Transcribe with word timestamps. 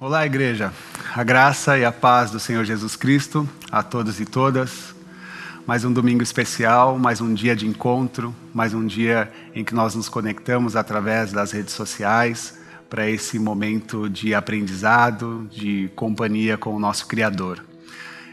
Olá, 0.00 0.26
igreja. 0.26 0.72
A 1.14 1.22
graça 1.22 1.78
e 1.78 1.84
a 1.84 1.92
paz 1.92 2.32
do 2.32 2.40
Senhor 2.40 2.64
Jesus 2.64 2.96
Cristo 2.96 3.48
a 3.70 3.80
todos 3.80 4.18
e 4.18 4.26
todas. 4.26 4.92
Mais 5.68 5.84
um 5.84 5.92
domingo 5.92 6.20
especial, 6.20 6.98
mais 6.98 7.20
um 7.20 7.32
dia 7.32 7.54
de 7.54 7.64
encontro, 7.64 8.34
mais 8.52 8.74
um 8.74 8.84
dia 8.84 9.32
em 9.54 9.62
que 9.62 9.72
nós 9.72 9.94
nos 9.94 10.08
conectamos 10.08 10.74
através 10.74 11.32
das 11.32 11.52
redes 11.52 11.74
sociais 11.74 12.58
para 12.90 13.08
esse 13.08 13.38
momento 13.38 14.10
de 14.10 14.34
aprendizado, 14.34 15.48
de 15.48 15.88
companhia 15.94 16.58
com 16.58 16.74
o 16.74 16.80
nosso 16.80 17.06
Criador. 17.06 17.64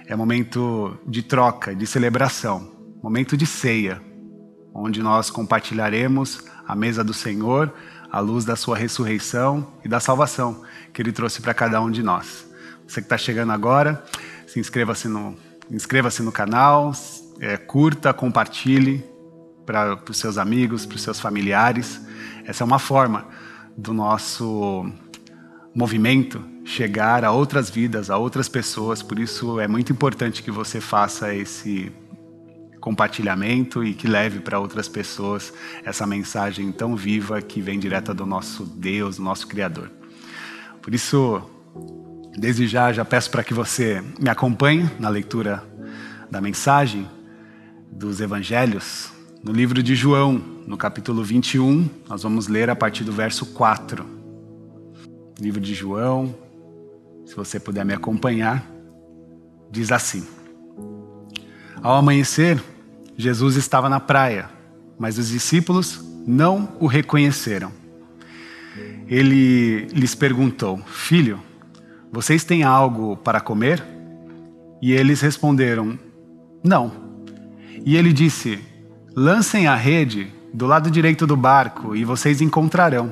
É 0.08 0.16
momento 0.16 0.98
de 1.08 1.22
troca, 1.22 1.76
de 1.76 1.86
celebração, 1.86 2.72
momento 3.04 3.38
de 3.38 3.46
ceia, 3.46 4.02
onde 4.74 5.04
nós 5.04 5.30
compartilharemos 5.30 6.44
a 6.68 6.76
mesa 6.76 7.04
do 7.04 7.14
Senhor 7.14 7.72
à 8.12 8.20
luz 8.20 8.44
da 8.44 8.56
sua 8.56 8.78
ressurreição 8.78 9.66
e 9.84 9.88
da 9.88 10.00
salvação 10.00 10.64
que 10.94 11.02
ele 11.02 11.12
trouxe 11.12 11.42
para 11.42 11.54
cada 11.54 11.82
um 11.82 11.90
de 11.90 12.04
nós. 12.04 12.46
Você 12.88 13.02
que 13.02 13.06
está 13.06 13.18
chegando 13.18 13.52
agora, 13.52 14.04
se 14.46 14.60
inscreva-se 14.60 15.08
no, 15.08 15.38
inscreva-se 15.70 16.22
no 16.22 16.32
canal, 16.32 16.92
é, 17.40 17.56
curta, 17.56 18.14
compartilhe 18.14 19.06
para 19.66 19.98
os 20.10 20.18
seus 20.18 20.38
amigos, 20.38 20.86
para 20.86 20.96
os 20.96 21.02
seus 21.02 21.20
familiares. 21.20 22.02
Essa 22.46 22.64
é 22.64 22.66
uma 22.66 22.80
forma 22.80 23.28
do 23.78 23.94
nosso 23.94 24.92
movimento 25.74 26.44
chegar 26.66 27.24
a 27.24 27.32
outras 27.32 27.70
vidas, 27.70 28.10
a 28.10 28.18
outras 28.18 28.50
pessoas. 28.50 29.02
Por 29.02 29.20
isso 29.20 29.60
é 29.60 29.68
muito 29.68 29.92
importante 29.94 30.44
que 30.44 30.52
você 30.52 30.82
faça 30.82 31.34
esse 31.34 31.92
compartilhamento 32.82 33.84
e 33.84 33.94
que 33.94 34.08
leve 34.08 34.40
para 34.40 34.60
outras 34.60 34.90
pessoas 34.90 35.54
essa 35.86 36.06
mensagem 36.08 36.72
tão 36.72 36.96
viva 36.96 37.42
que 37.42 37.62
vem 37.62 37.80
direta 37.80 38.14
do 38.14 38.26
nosso 38.26 38.66
Deus, 38.66 39.18
do 39.18 39.24
nosso 39.24 39.48
Criador. 39.48 39.90
Por 40.82 40.94
isso, 40.94 41.42
desde 42.36 42.68
já, 42.68 42.92
já 42.92 43.06
peço 43.06 43.30
para 43.30 43.44
que 43.44 43.54
você 43.54 44.04
me 44.20 44.30
acompanhe 44.30 44.90
na 45.00 45.10
leitura 45.10 45.64
da 46.30 46.42
mensagem 46.42 47.08
dos 47.92 48.20
Evangelhos. 48.20 49.12
No 49.44 49.52
livro 49.52 49.84
de 49.84 49.96
João, 49.96 50.42
no 50.66 50.76
capítulo 50.76 51.24
21, 51.24 51.88
nós 52.10 52.24
vamos 52.24 52.48
ler 52.48 52.70
a 52.70 52.76
partir 52.76 53.04
do 53.04 53.12
verso 53.12 53.46
4. 53.48 54.04
Livro 55.40 55.62
de 55.62 55.74
João, 55.74 56.36
se 57.26 57.36
você 57.36 57.60
puder 57.60 57.86
me 57.86 57.94
acompanhar, 57.94 58.66
diz 59.70 59.92
assim: 59.92 60.26
Ao 61.82 61.96
amanhecer, 61.96 62.62
Jesus 63.18 63.56
estava 63.56 63.90
na 63.90 64.00
praia, 64.00 64.48
mas 65.00 65.18
os 65.18 65.30
discípulos 65.30 66.00
não 66.28 66.70
o 66.80 66.86
reconheceram. 66.86 67.72
Ele 69.08 69.86
lhes 69.88 70.14
perguntou: 70.14 70.80
Filho, 70.86 71.40
vocês 72.12 72.44
têm 72.44 72.62
algo 72.62 73.18
para 73.18 73.42
comer? 73.42 73.84
E 74.80 74.92
eles 74.92 75.22
responderam: 75.22 75.98
Não. 76.64 76.92
E 77.84 77.98
ele 77.98 78.14
disse: 78.14 78.60
Lancem 79.16 79.66
a 79.66 79.76
rede 79.76 80.32
do 80.54 80.68
lado 80.68 80.92
direito 80.92 81.26
do 81.26 81.36
barco 81.36 81.96
e 81.96 82.06
vocês 82.06 82.42
encontrarão. 82.42 83.12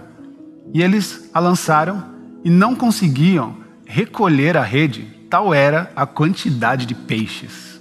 E 0.72 0.84
eles 0.84 1.28
a 1.34 1.40
lançaram 1.40 2.04
e 2.44 2.52
não 2.52 2.76
conseguiam 2.76 3.58
recolher 3.84 4.56
a 4.56 4.64
rede, 4.64 5.08
tal 5.28 5.56
era 5.56 5.92
a 5.96 6.06
quantidade 6.06 6.86
de 6.86 6.94
peixes. 6.94 7.79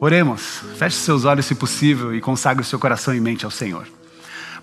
Oremos, 0.00 0.62
feche 0.76 0.96
seus 0.96 1.24
olhos 1.24 1.46
se 1.46 1.56
possível 1.56 2.14
e 2.14 2.20
consagre 2.20 2.62
o 2.62 2.64
seu 2.64 2.78
coração 2.78 3.12
e 3.12 3.20
mente 3.20 3.44
ao 3.44 3.50
Senhor. 3.50 3.84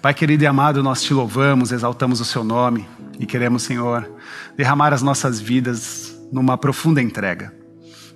Pai 0.01 0.13
querido 0.13 0.45
e 0.45 0.47
amado, 0.47 0.81
nós 0.81 1.03
te 1.03 1.13
louvamos, 1.13 1.73
exaltamos 1.73 2.21
o 2.21 2.25
seu 2.25 2.41
nome 2.41 2.87
e 3.19 3.25
queremos, 3.25 3.63
Senhor, 3.63 4.09
derramar 4.55 4.93
as 4.93 5.01
nossas 5.01 5.41
vidas 5.41 6.17
numa 6.31 6.57
profunda 6.57 7.01
entrega. 7.01 7.53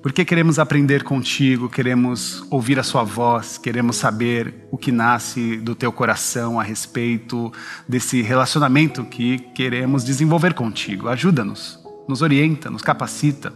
Porque 0.01 0.23
queremos 0.23 0.59
aprender 0.59 1.03
contigo, 1.03 1.67
queremos 1.67 2.41
ouvir 2.49 2.79
a 2.79 2.83
sua 2.83 3.03
voz, 3.03 3.57
queremos 3.57 3.97
saber 3.97 4.53
o 4.71 4.77
que 4.77 4.89
nasce 4.89 5.57
do 5.57 5.75
teu 5.75 5.91
coração 5.91 6.57
a 6.57 6.63
respeito 6.63 7.51
desse 7.85 8.21
relacionamento 8.21 9.03
que 9.03 9.39
queremos 9.53 10.05
desenvolver 10.05 10.53
contigo. 10.53 11.09
Ajuda-nos, 11.09 11.77
nos 12.07 12.21
orienta, 12.21 12.69
nos 12.69 12.81
capacita, 12.81 13.53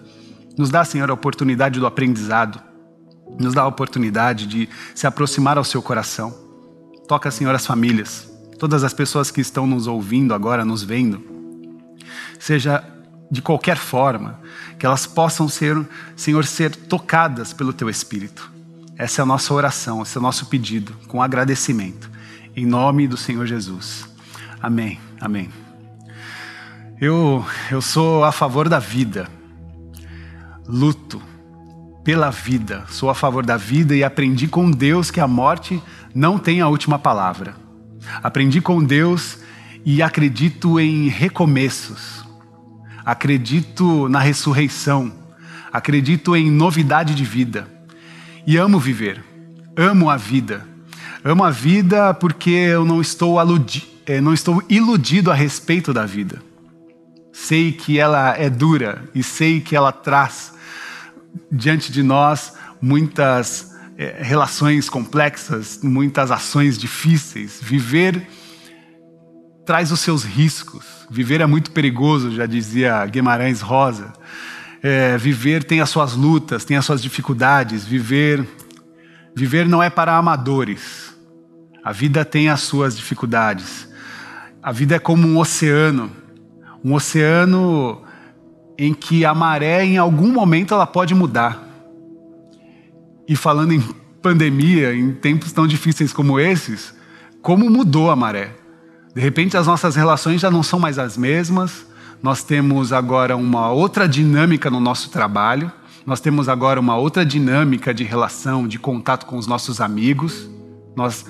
nos 0.58 0.70
dá, 0.70 0.84
Senhor, 0.84 1.10
a 1.10 1.14
oportunidade 1.14 1.80
do 1.80 1.88
aprendizado 1.88 2.73
nos 3.40 3.54
dá 3.54 3.62
a 3.64 3.68
oportunidade 3.68 4.46
de 4.46 4.70
se 4.94 5.08
aproximar 5.08 5.58
ao 5.58 5.64
seu 5.64 5.82
coração. 5.82 6.34
Toca, 7.08 7.32
Senhor, 7.32 7.54
as 7.54 7.66
famílias, 7.66 8.30
todas 8.58 8.84
as 8.84 8.94
pessoas 8.94 9.32
que 9.32 9.42
estão 9.42 9.68
nos 9.68 9.88
ouvindo 9.88 10.34
agora, 10.34 10.64
nos 10.64 10.84
vendo, 10.84 11.22
seja 12.40 12.84
de 13.30 13.42
qualquer 13.42 13.78
forma, 13.78 14.40
que 14.78 14.86
elas 14.86 15.06
possam 15.06 15.50
ser, 15.50 15.76
Senhor, 16.16 16.46
ser 16.46 16.76
tocadas 16.76 17.52
pelo 17.52 17.74
Teu 17.74 17.90
Espírito. 17.90 18.52
Essa 18.98 19.22
é 19.22 19.24
a 19.24 19.26
nossa 19.26 19.54
oração, 19.54 20.02
esse 20.02 20.18
é 20.18 20.20
o 20.20 20.24
nosso 20.24 20.46
pedido, 20.46 20.94
com 21.08 21.22
agradecimento. 21.22 22.10
Em 22.56 22.66
nome 22.66 23.08
do 23.08 23.18
Senhor 23.18 23.48
Jesus. 23.48 24.08
Amém, 24.62 25.00
amém. 25.20 25.50
Eu, 27.02 27.44
eu 27.72 27.82
sou 27.82 28.24
a 28.24 28.32
favor 28.32 28.70
da 28.70 28.80
vida. 28.80 29.28
Luto 30.68 31.22
pela 32.04 32.30
vida, 32.30 32.84
sou 32.90 33.10
a 33.10 33.16
favor 33.16 33.46
da 33.46 33.56
vida 33.56 33.96
e 33.96 34.04
aprendi 34.04 34.48
com 34.48 34.70
Deus 34.70 35.10
que 35.10 35.22
a 35.22 35.28
morte 35.28 35.82
não 36.14 36.38
tem 36.38 36.60
a 36.60 36.68
última 36.68 37.00
palavra. 37.00 37.56
Aprendi 38.22 38.60
com 38.60 38.84
Deus 38.84 39.40
e 39.86 40.02
acredito 40.02 40.80
em 40.80 41.08
recomeços. 41.08 42.26
Acredito 43.06 44.10
na 44.10 44.20
ressurreição. 44.20 45.12
Acredito 45.72 46.36
em 46.36 46.52
novidade 46.52 47.16
de 47.16 47.24
vida. 47.24 47.68
E 48.46 48.58
amo 48.58 48.80
viver. 48.80 49.24
Amo 49.76 50.10
a 50.10 50.18
vida. 50.18 50.68
Amo 51.24 51.44
a 51.44 51.50
vida 51.50 52.14
porque 52.14 52.50
eu 52.50 52.86
não 52.86 53.00
estou, 53.00 53.40
aludi 53.40 53.88
eh, 54.06 54.20
não 54.20 54.34
estou 54.34 54.62
iludido 54.68 55.32
a 55.32 55.34
respeito 55.34 55.94
da 55.94 56.06
vida. 56.06 56.42
Sei 57.32 57.72
que 57.72 57.98
ela 57.98 58.38
é 58.38 58.50
dura 58.50 59.10
e 59.16 59.24
sei 59.24 59.62
que 59.62 59.76
ela 59.76 59.92
traz 59.92 60.53
diante 61.52 61.92
de 61.92 62.04
nós 62.04 62.54
muitas 62.82 63.74
é, 63.98 64.22
relações 64.22 64.90
complexas, 64.90 65.80
muitas 65.82 66.32
ações 66.32 66.78
difíceis. 66.78 67.60
Viver 67.62 68.28
traz 69.66 69.92
os 69.92 70.00
seus 70.00 70.24
riscos. 70.24 70.86
Viver 71.10 71.42
é 71.42 71.46
muito 71.46 71.72
perigoso, 71.72 72.32
já 72.32 72.46
dizia 72.46 73.06
Guimarães 73.06 73.62
Rosa. 73.62 74.12
É, 74.82 75.18
viver 75.18 75.64
tem 75.64 75.80
as 75.80 75.90
suas 75.90 76.14
lutas, 76.14 76.66
tem 76.66 76.76
as 76.76 76.86
suas 76.86 77.02
dificuldades. 77.02 77.86
Viver, 77.86 78.46
viver 79.36 79.68
não 79.68 79.82
é 79.82 79.90
para 79.90 80.18
amadores. 80.18 81.14
A 81.84 81.92
vida 81.92 82.26
tem 82.26 82.50
as 82.50 82.62
suas 82.62 82.96
dificuldades. 82.96 83.88
A 84.62 84.72
vida 84.72 84.96
é 84.96 85.00
como 85.00 85.28
um 85.28 85.38
oceano, 85.38 86.12
um 86.84 86.94
oceano 86.94 88.02
em 88.78 88.94
que 88.94 89.26
a 89.26 89.34
maré, 89.34 89.86
em 89.86 89.98
algum 89.98 90.32
momento, 90.32 90.74
ela 90.74 90.88
pode 90.88 91.14
mudar. 91.14 91.68
E 93.28 93.36
falando 93.36 93.74
em 93.74 93.82
pandemia, 94.22 94.94
em 94.94 95.14
tempos 95.14 95.52
tão 95.52 95.68
difíceis 95.68 96.12
como 96.14 96.40
esses, 96.40 96.94
como 97.42 97.70
mudou 97.70 98.10
a 98.10 98.16
maré? 98.16 98.56
De 99.14 99.22
repente, 99.22 99.56
as 99.56 99.68
nossas 99.68 99.96
relações 99.96 100.42
já 100.42 100.50
não 100.50 100.64
são 100.64 100.80
mais 100.80 100.98
as 100.98 101.18
mesmas, 101.18 101.86
nós 102.22 102.44
temos 102.44 102.94
agora 102.94 103.36
uma 103.36 103.70
outra 103.70 104.08
dinâmica 104.08 104.70
no 104.70 104.80
nosso 104.80 105.10
trabalho, 105.10 105.72
nós 106.06 106.20
temos 106.20 106.50
agora 106.50 106.80
uma 106.80 106.96
outra 106.96 107.26
dinâmica 107.26 107.94
de 107.94 108.04
relação, 108.04 108.68
de 108.68 108.80
contato 108.80 109.26
com 109.26 109.38
os 109.38 109.46
nossos 109.46 109.80
amigos, 109.80 110.50
nós 110.96 111.26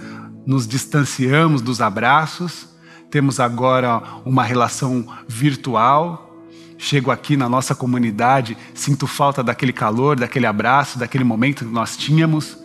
nos 0.45 0.67
distanciamos 0.67 1.61
dos 1.61 1.81
abraços, 1.81 2.69
temos 3.09 3.39
agora 3.39 4.01
uma 4.25 4.43
relação 4.43 5.05
virtual, 5.27 6.32
chego 6.77 7.11
aqui 7.11 7.37
na 7.37 7.47
nossa 7.47 7.73
comunidade, 7.73 8.57
sinto 8.73 9.07
falta 9.07 9.43
daquele 9.43 9.73
calor, 9.73 10.19
daquele 10.19 10.45
abraço, 10.45 10.99
daquele 10.99 11.23
momento 11.23 11.65
que 11.65 11.71
nós 11.71 11.95
tínhamos. 11.97 12.57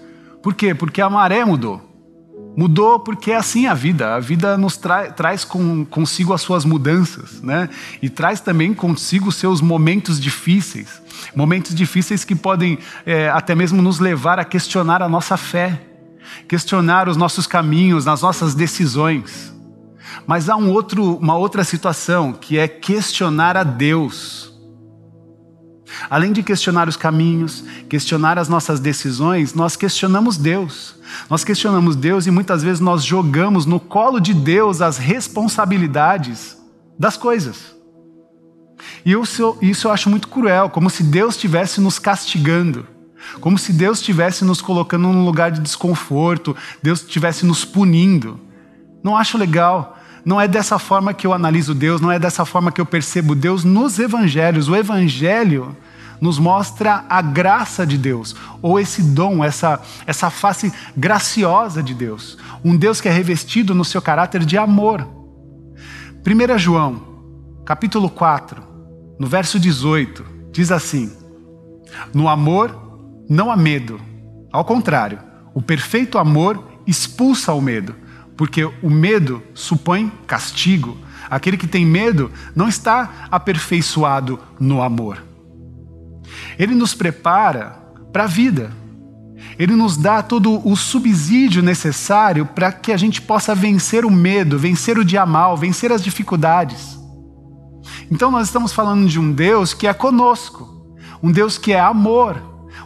Por 0.42 0.54
quê? 0.54 0.74
Porque 0.74 1.00
a 1.00 1.10
maré 1.10 1.44
mudou. 1.44 1.88
Mudou 2.56 2.98
porque 2.98 3.30
é 3.30 3.36
assim 3.36 3.66
a 3.66 3.74
vida. 3.74 4.16
A 4.16 4.18
vida 4.18 4.58
nos 4.58 4.76
tra 4.76 5.12
traz 5.12 5.44
com, 5.44 5.84
consigo 5.84 6.32
as 6.32 6.40
suas 6.40 6.64
mudanças, 6.64 7.40
né? 7.40 7.68
E 8.02 8.10
traz 8.10 8.40
também 8.40 8.74
consigo 8.74 9.30
seus 9.30 9.60
momentos 9.60 10.18
difíceis. 10.18 11.00
Momentos 11.36 11.74
difíceis 11.74 12.24
que 12.24 12.34
podem 12.34 12.78
é, 13.06 13.28
até 13.28 13.54
mesmo 13.54 13.80
nos 13.80 14.00
levar 14.00 14.40
a 14.40 14.44
questionar 14.44 15.02
a 15.02 15.08
nossa 15.08 15.36
fé, 15.36 15.80
questionar 16.48 17.08
os 17.08 17.16
nossos 17.16 17.46
caminhos, 17.46 18.08
as 18.08 18.22
nossas 18.22 18.54
decisões. 18.54 19.54
Mas 20.26 20.48
há 20.48 20.56
um 20.56 20.70
outro, 20.70 21.16
uma 21.16 21.36
outra 21.36 21.64
situação 21.64 22.32
que 22.32 22.58
é 22.58 22.68
questionar 22.68 23.56
a 23.56 23.64
Deus. 23.64 24.52
Além 26.10 26.32
de 26.32 26.42
questionar 26.42 26.88
os 26.88 26.96
caminhos, 26.96 27.64
questionar 27.88 28.38
as 28.38 28.48
nossas 28.48 28.78
decisões, 28.78 29.54
nós 29.54 29.76
questionamos 29.76 30.36
Deus. 30.36 30.96
Nós 31.28 31.44
questionamos 31.44 31.96
Deus 31.96 32.26
e 32.26 32.30
muitas 32.30 32.62
vezes 32.62 32.80
nós 32.80 33.02
jogamos 33.02 33.64
no 33.64 33.80
colo 33.80 34.20
de 34.20 34.34
Deus 34.34 34.82
as 34.82 34.98
responsabilidades 34.98 36.56
das 36.98 37.16
coisas. 37.16 37.74
E 39.04 39.12
isso, 39.12 39.56
isso 39.60 39.88
eu 39.88 39.92
acho 39.92 40.10
muito 40.10 40.28
cruel, 40.28 40.70
como 40.70 40.90
se 40.90 41.02
Deus 41.02 41.34
estivesse 41.34 41.80
nos 41.80 41.98
castigando. 41.98 42.86
Como 43.40 43.58
se 43.58 43.72
Deus 43.72 43.98
estivesse 43.98 44.44
nos 44.44 44.60
colocando 44.60 45.08
num 45.08 45.24
lugar 45.24 45.50
de 45.50 45.60
desconforto, 45.60 46.56
Deus 46.82 47.00
estivesse 47.00 47.44
nos 47.44 47.64
punindo. 47.64 48.40
Não 49.02 49.16
acho 49.16 49.36
legal. 49.36 49.97
Não 50.24 50.40
é 50.40 50.46
dessa 50.48 50.78
forma 50.78 51.14
que 51.14 51.26
eu 51.26 51.32
analiso 51.32 51.74
Deus, 51.74 52.00
não 52.00 52.10
é 52.10 52.18
dessa 52.18 52.44
forma 52.44 52.72
que 52.72 52.80
eu 52.80 52.86
percebo 52.86 53.34
Deus 53.34 53.64
nos 53.64 53.98
evangelhos. 53.98 54.68
O 54.68 54.76
evangelho 54.76 55.76
nos 56.20 56.38
mostra 56.38 57.04
a 57.08 57.22
graça 57.22 57.86
de 57.86 57.96
Deus, 57.96 58.34
ou 58.60 58.78
esse 58.78 59.02
dom, 59.02 59.44
essa, 59.44 59.80
essa 60.06 60.30
face 60.30 60.72
graciosa 60.96 61.82
de 61.82 61.94
Deus. 61.94 62.36
Um 62.64 62.76
Deus 62.76 63.00
que 63.00 63.08
é 63.08 63.12
revestido 63.12 63.74
no 63.74 63.84
seu 63.84 64.02
caráter 64.02 64.44
de 64.44 64.58
amor. 64.58 65.06
1 66.26 66.58
João, 66.58 67.02
capítulo 67.64 68.10
4, 68.10 68.62
no 69.18 69.26
verso 69.26 69.58
18, 69.58 70.24
diz 70.52 70.72
assim: 70.72 71.12
No 72.12 72.28
amor 72.28 73.24
não 73.28 73.50
há 73.50 73.56
medo, 73.56 74.00
ao 74.52 74.64
contrário, 74.64 75.20
o 75.54 75.62
perfeito 75.62 76.18
amor 76.18 76.62
expulsa 76.86 77.52
o 77.52 77.60
medo, 77.60 77.94
porque 78.38 78.64
o 78.64 78.88
medo 78.88 79.42
supõe 79.52 80.10
castigo. 80.24 80.96
Aquele 81.28 81.56
que 81.56 81.66
tem 81.66 81.84
medo 81.84 82.30
não 82.54 82.68
está 82.68 83.26
aperfeiçoado 83.32 84.38
no 84.60 84.80
amor. 84.80 85.22
Ele 86.56 86.72
nos 86.72 86.94
prepara 86.94 87.70
para 88.12 88.24
a 88.24 88.26
vida. 88.28 88.70
Ele 89.58 89.74
nos 89.74 89.96
dá 89.96 90.22
todo 90.22 90.66
o 90.66 90.76
subsídio 90.76 91.62
necessário 91.62 92.46
para 92.46 92.70
que 92.70 92.92
a 92.92 92.96
gente 92.96 93.20
possa 93.20 93.56
vencer 93.56 94.04
o 94.04 94.10
medo, 94.10 94.56
vencer 94.56 94.96
o 94.98 95.04
dia 95.04 95.26
mal, 95.26 95.56
vencer 95.56 95.90
as 95.90 96.02
dificuldades. 96.02 96.96
Então 98.08 98.30
nós 98.30 98.46
estamos 98.46 98.72
falando 98.72 99.08
de 99.08 99.18
um 99.18 99.32
Deus 99.32 99.74
que 99.74 99.88
é 99.88 99.92
conosco, 99.92 100.96
um 101.20 101.32
Deus 101.32 101.58
que 101.58 101.72
é 101.72 101.80
amor, 101.80 102.40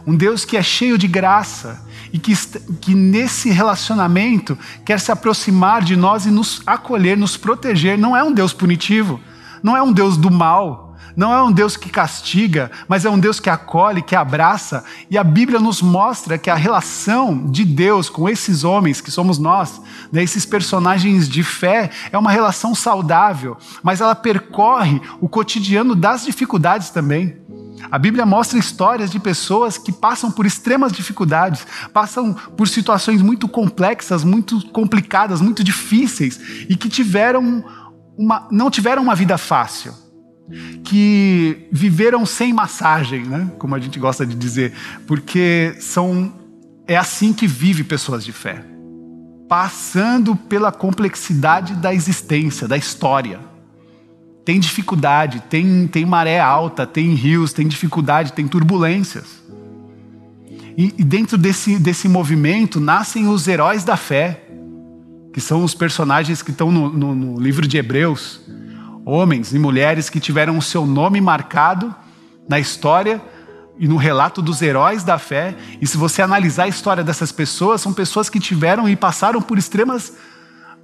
um 0.05 0.15
Deus 0.15 0.43
que 0.45 0.57
é 0.57 0.63
cheio 0.63 0.97
de 0.97 1.07
graça 1.07 1.85
e 2.13 2.19
que, 2.19 2.33
que 2.79 2.93
nesse 2.93 3.49
relacionamento 3.49 4.55
quer 4.85 4.99
se 4.99 5.11
aproximar 5.11 5.83
de 5.83 5.95
nós 5.95 6.27
e 6.27 6.31
nos 6.31 6.61
acolher, 6.65 7.17
nos 7.17 7.35
proteger. 7.35 7.97
Não 7.97 8.15
é 8.15 8.23
um 8.23 8.31
Deus 8.31 8.53
punitivo, 8.53 9.19
não 9.63 9.75
é 9.75 9.81
um 9.81 9.91
Deus 9.91 10.15
do 10.15 10.29
mal, 10.29 10.95
não 11.15 11.33
é 11.33 11.43
um 11.43 11.51
Deus 11.51 11.75
que 11.75 11.89
castiga, 11.89 12.71
mas 12.87 13.03
é 13.03 13.09
um 13.09 13.19
Deus 13.19 13.39
que 13.39 13.49
acolhe, 13.49 14.01
que 14.01 14.15
abraça. 14.15 14.83
E 15.09 15.17
a 15.17 15.23
Bíblia 15.23 15.59
nos 15.59 15.81
mostra 15.81 16.37
que 16.37 16.49
a 16.49 16.55
relação 16.55 17.47
de 17.47 17.65
Deus 17.65 18.09
com 18.09 18.29
esses 18.29 18.63
homens, 18.63 19.01
que 19.01 19.09
somos 19.11 19.39
nós, 19.39 19.81
né, 20.11 20.23
esses 20.23 20.45
personagens 20.45 21.27
de 21.27 21.43
fé, 21.43 21.89
é 22.11 22.17
uma 22.17 22.31
relação 22.31 22.75
saudável, 22.75 23.57
mas 23.81 24.01
ela 24.01 24.15
percorre 24.15 25.01
o 25.19 25.27
cotidiano 25.27 25.95
das 25.95 26.25
dificuldades 26.25 26.91
também. 26.91 27.37
A 27.91 27.97
Bíblia 27.97 28.25
mostra 28.25 28.57
histórias 28.57 29.11
de 29.11 29.19
pessoas 29.19 29.77
que 29.77 29.91
passam 29.91 30.31
por 30.31 30.45
extremas 30.45 30.91
dificuldades, 30.91 31.65
passam 31.93 32.33
por 32.33 32.67
situações 32.67 33.21
muito 33.21 33.47
complexas, 33.47 34.23
muito 34.23 34.65
complicadas, 34.69 35.41
muito 35.41 35.63
difíceis 35.63 36.39
e 36.69 36.75
que 36.75 36.89
tiveram 36.89 37.63
uma, 38.17 38.47
não 38.51 38.69
tiveram 38.69 39.01
uma 39.01 39.15
vida 39.15 39.37
fácil 39.37 39.93
que 40.83 41.67
viveram 41.71 42.25
sem 42.25 42.53
massagem, 42.53 43.23
né? 43.23 43.51
como 43.57 43.75
a 43.75 43.79
gente 43.79 43.97
gosta 43.97 44.25
de 44.25 44.35
dizer, 44.35 44.73
porque 45.07 45.75
são 45.79 46.33
é 46.85 46.97
assim 46.97 47.31
que 47.31 47.47
vive 47.47 47.83
pessoas 47.83 48.25
de 48.25 48.33
fé, 48.33 48.63
passando 49.47 50.35
pela 50.35 50.71
complexidade 50.71 51.75
da 51.75 51.93
existência, 51.93 52.67
da 52.67 52.75
história. 52.75 53.39
Tem 54.45 54.59
dificuldade, 54.59 55.41
tem, 55.49 55.87
tem 55.87 56.05
maré 56.05 56.39
alta, 56.39 56.85
tem 56.85 57.13
rios, 57.13 57.53
tem 57.53 57.67
dificuldade, 57.67 58.33
tem 58.33 58.47
turbulências. 58.47 59.41
E, 60.77 60.93
e 60.97 61.03
dentro 61.03 61.37
desse, 61.37 61.77
desse 61.77 62.07
movimento 62.07 62.79
nascem 62.79 63.27
os 63.27 63.47
heróis 63.47 63.83
da 63.83 63.95
fé, 63.95 64.43
que 65.31 65.39
são 65.39 65.63
os 65.63 65.73
personagens 65.73 66.41
que 66.41 66.51
estão 66.51 66.71
no, 66.71 66.89
no, 66.89 67.15
no 67.15 67.39
livro 67.39 67.67
de 67.67 67.77
Hebreus 67.77 68.41
homens 69.05 69.53
e 69.53 69.59
mulheres 69.59 70.09
que 70.09 70.19
tiveram 70.19 70.57
o 70.57 70.61
seu 70.61 70.85
nome 70.85 71.19
marcado 71.19 71.93
na 72.47 72.59
história 72.59 73.21
e 73.77 73.87
no 73.87 73.97
relato 73.97 74.41
dos 74.41 74.61
heróis 74.61 75.03
da 75.03 75.17
fé. 75.17 75.55
E 75.81 75.87
se 75.87 75.97
você 75.97 76.21
analisar 76.21 76.63
a 76.63 76.67
história 76.67 77.03
dessas 77.03 77.31
pessoas, 77.31 77.81
são 77.81 77.93
pessoas 77.93 78.29
que 78.29 78.39
tiveram 78.39 78.87
e 78.87 78.95
passaram 78.95 79.41
por 79.41 79.57
extremas 79.57 80.13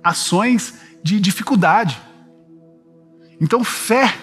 ações 0.04 0.74
de 1.04 1.20
dificuldade. 1.20 2.00
Então, 3.39 3.63
fé 3.63 4.13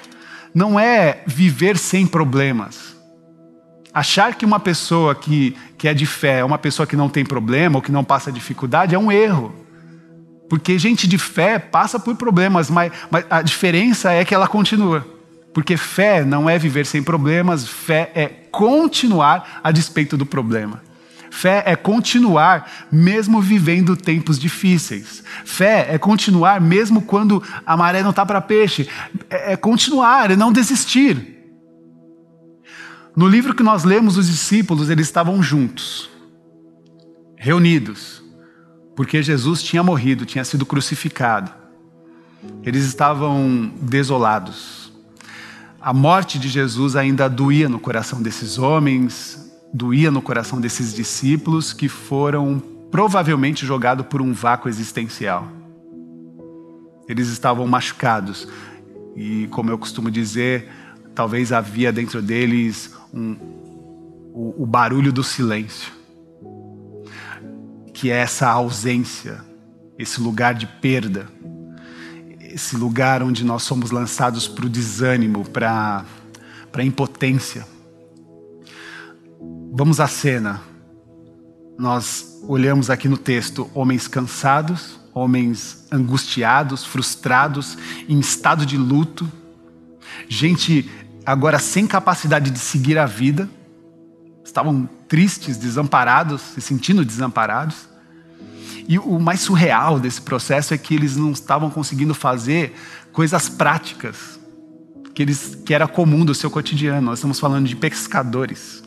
não 0.55 0.79
é 0.79 1.23
viver 1.27 1.77
sem 1.79 2.07
problemas. 2.07 2.97
Achar 3.93 4.35
que 4.35 4.45
uma 4.45 4.61
pessoa 4.61 5.15
que, 5.15 5.57
que 5.79 5.89
é 5.89 5.95
de 5.95 6.05
fé 6.05 6.41
é 6.41 6.45
uma 6.45 6.59
pessoa 6.59 6.87
que 6.87 6.97
não 6.97 7.09
tem 7.09 7.25
problema 7.25 7.77
ou 7.77 7.83
que 7.83 7.93
não 7.93 8.05
passa 8.05 8.31
dificuldade 8.31 8.95
é 8.95 8.99
um 8.99 9.11
erro. 9.11 9.55
Porque 10.49 10.79
gente 10.79 11.09
de 11.09 11.19
fé 11.19 11.59
passa 11.59 11.99
por 11.99 12.15
problemas, 12.15 12.71
mas, 12.71 12.93
mas, 13.11 13.25
a 13.29 13.43
diferença 13.43 14.13
é 14.13 14.25
que 14.25 14.35
ela 14.35 14.47
continua. 14.47 15.07
Porque 15.53 15.77
fé 15.77 16.25
não 16.25 16.49
é 16.49 16.59
viver 16.59 16.85
sem 16.87 17.03
problemas, 17.03 17.67
fé 17.67 18.11
é 18.15 18.27
continuar 18.51 19.61
a 19.65 19.73
despeito 19.73 20.17
do 20.17 20.27
problema. 20.27 20.83
Fé 21.37 21.63
é 21.67 21.77
continuar 21.77 22.89
mesmo 22.91 23.41
vivendo 23.41 23.97
tempos 23.97 24.39
difíceis. 24.39 25.23
Fé 25.45 25.87
é 25.91 25.99
continuar 25.99 26.61
mesmo 26.61 27.03
quando 27.03 27.43
a 27.65 27.77
maré 27.77 28.03
não 28.03 28.11
está 28.11 28.25
para 28.25 28.41
peixe. 28.41 28.89
É, 29.29 29.53
é 29.53 29.57
continuar, 29.57 30.31
é 30.31 30.37
não 30.37 30.51
desistir. 30.51 31.35
No 33.15 33.29
livro 33.29 33.55
que 33.55 33.63
nós 33.63 33.85
lemos, 33.85 34.17
os 34.17 34.29
discípulos 34.29 34.91
eles 34.91 35.07
estavam 35.07 35.43
juntos, 35.43 36.11
reunidos 37.37 38.23
porque 38.97 39.23
Jesus 39.23 39.63
tinha 39.63 39.83
morrido, 39.83 40.25
tinha 40.25 40.43
sido 40.43 40.65
crucificado. 40.65 41.53
Eles 42.63 42.85
estavam 42.87 43.71
desolados. 43.83 44.91
A 45.79 45.93
morte 45.93 46.39
de 46.39 46.49
Jesus 46.49 46.97
ainda 46.97 47.29
doía 47.29 47.69
no 47.69 47.79
coração 47.79 48.23
desses 48.23 48.59
homens, 48.59 49.46
doía 49.73 50.11
no 50.11 50.23
coração 50.23 50.61
desses 50.61 50.95
discípulos 50.95 51.73
que 51.73 51.89
foram 51.89 52.63
provavelmente 52.91 53.67
jogados 53.67 54.07
por 54.07 54.23
um 54.23 54.33
vácuo 54.33 54.69
existencial. 54.69 55.49
Eles 57.09 57.29
estavam 57.29 57.67
machucados 57.67 58.49
e, 59.15 59.47
como 59.49 59.71
eu 59.71 59.79
costumo 59.79 60.11
dizer, 60.11 60.69
talvez 61.15 61.53
havia 61.53 61.93
dentro 61.93 62.21
deles 62.21 62.95
um, 63.13 63.37
o, 64.33 64.63
o 64.63 64.67
barulho 64.67 65.13
do 65.13 65.23
silêncio 65.23 65.97
que 67.97 68.11
é 68.11 68.19
essa 68.19 68.47
ausência, 68.51 69.43
esse 69.99 70.21
lugar 70.21 70.53
de 70.53 70.67
perda, 70.67 71.27
esse 72.39 72.77
lugar 72.77 73.23
onde 73.23 73.43
nós 73.43 73.63
somos 73.63 73.91
lançados 73.91 74.47
para 74.47 74.67
o 74.67 74.69
desânimo, 74.69 75.47
para 75.47 76.05
a 76.75 76.85
impotência. 76.85 77.67
Vamos 79.79 80.01
à 80.01 80.07
cena. 80.07 80.63
Nós 81.79 82.41
olhamos 82.49 82.89
aqui 82.89 83.11
no 83.11 83.19
texto 83.19 83.71
homens 83.75 84.09
cansados, 84.09 84.99
homens 85.13 85.87
angustiados, 85.93 86.83
frustrados, 86.83 87.77
em 88.09 88.19
estado 88.19 88.65
de 88.65 88.79
luto, 88.79 89.31
gente 90.31 90.91
agora 91.27 91.59
sem 91.59 91.87
capacidade 91.87 92.51
de 92.51 92.59
seguir 92.59 92.97
a 92.97 93.05
vida, 93.05 93.51
estavam 94.43 94.89
tristes, 95.07 95.59
desamparados, 95.59 96.41
se 96.41 96.63
sentindo 96.63 97.05
desamparados. 97.05 97.87
E 98.89 98.99
o 98.99 99.19
mais 99.19 99.41
surreal 99.41 100.01
desse 100.01 100.23
processo 100.23 100.73
é 100.73 100.79
que 100.79 100.95
eles 100.95 101.19
não 101.19 101.33
estavam 101.33 101.69
conseguindo 101.69 102.15
fazer 102.15 102.75
coisas 103.13 103.51
práticas 103.51 104.41
que, 105.15 105.21
eles, 105.21 105.55
que 105.67 105.75
era 105.75 105.87
comum 105.87 106.25
do 106.25 106.35
seu 106.35 106.51
cotidiano. 106.51 107.03
Nós 107.03 107.19
estamos 107.19 107.39
falando 107.39 107.67
de 107.69 107.77
pescadores. 107.77 108.86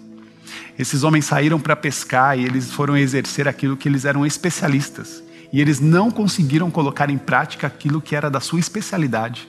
Esses 0.77 1.03
homens 1.03 1.25
saíram 1.25 1.60
para 1.60 1.75
pescar 1.75 2.38
e 2.38 2.44
eles 2.44 2.72
foram 2.72 2.98
exercer 2.98 3.48
aquilo 3.48 3.77
que 3.77 3.88
eles 3.88 4.06
eram 4.06 4.25
especialistas. 4.25 5.24
E 5.51 5.60
eles 5.60 5.79
não 5.79 6.12
conseguiram 6.12 6.70
colocar 6.70 7.10
em 7.10 7.18
prática 7.18 7.68
aquilo 7.68 8.01
que 8.01 8.15
era 8.15 8.29
da 8.29 8.39
sua 8.39 8.60
especialidade. 8.60 9.48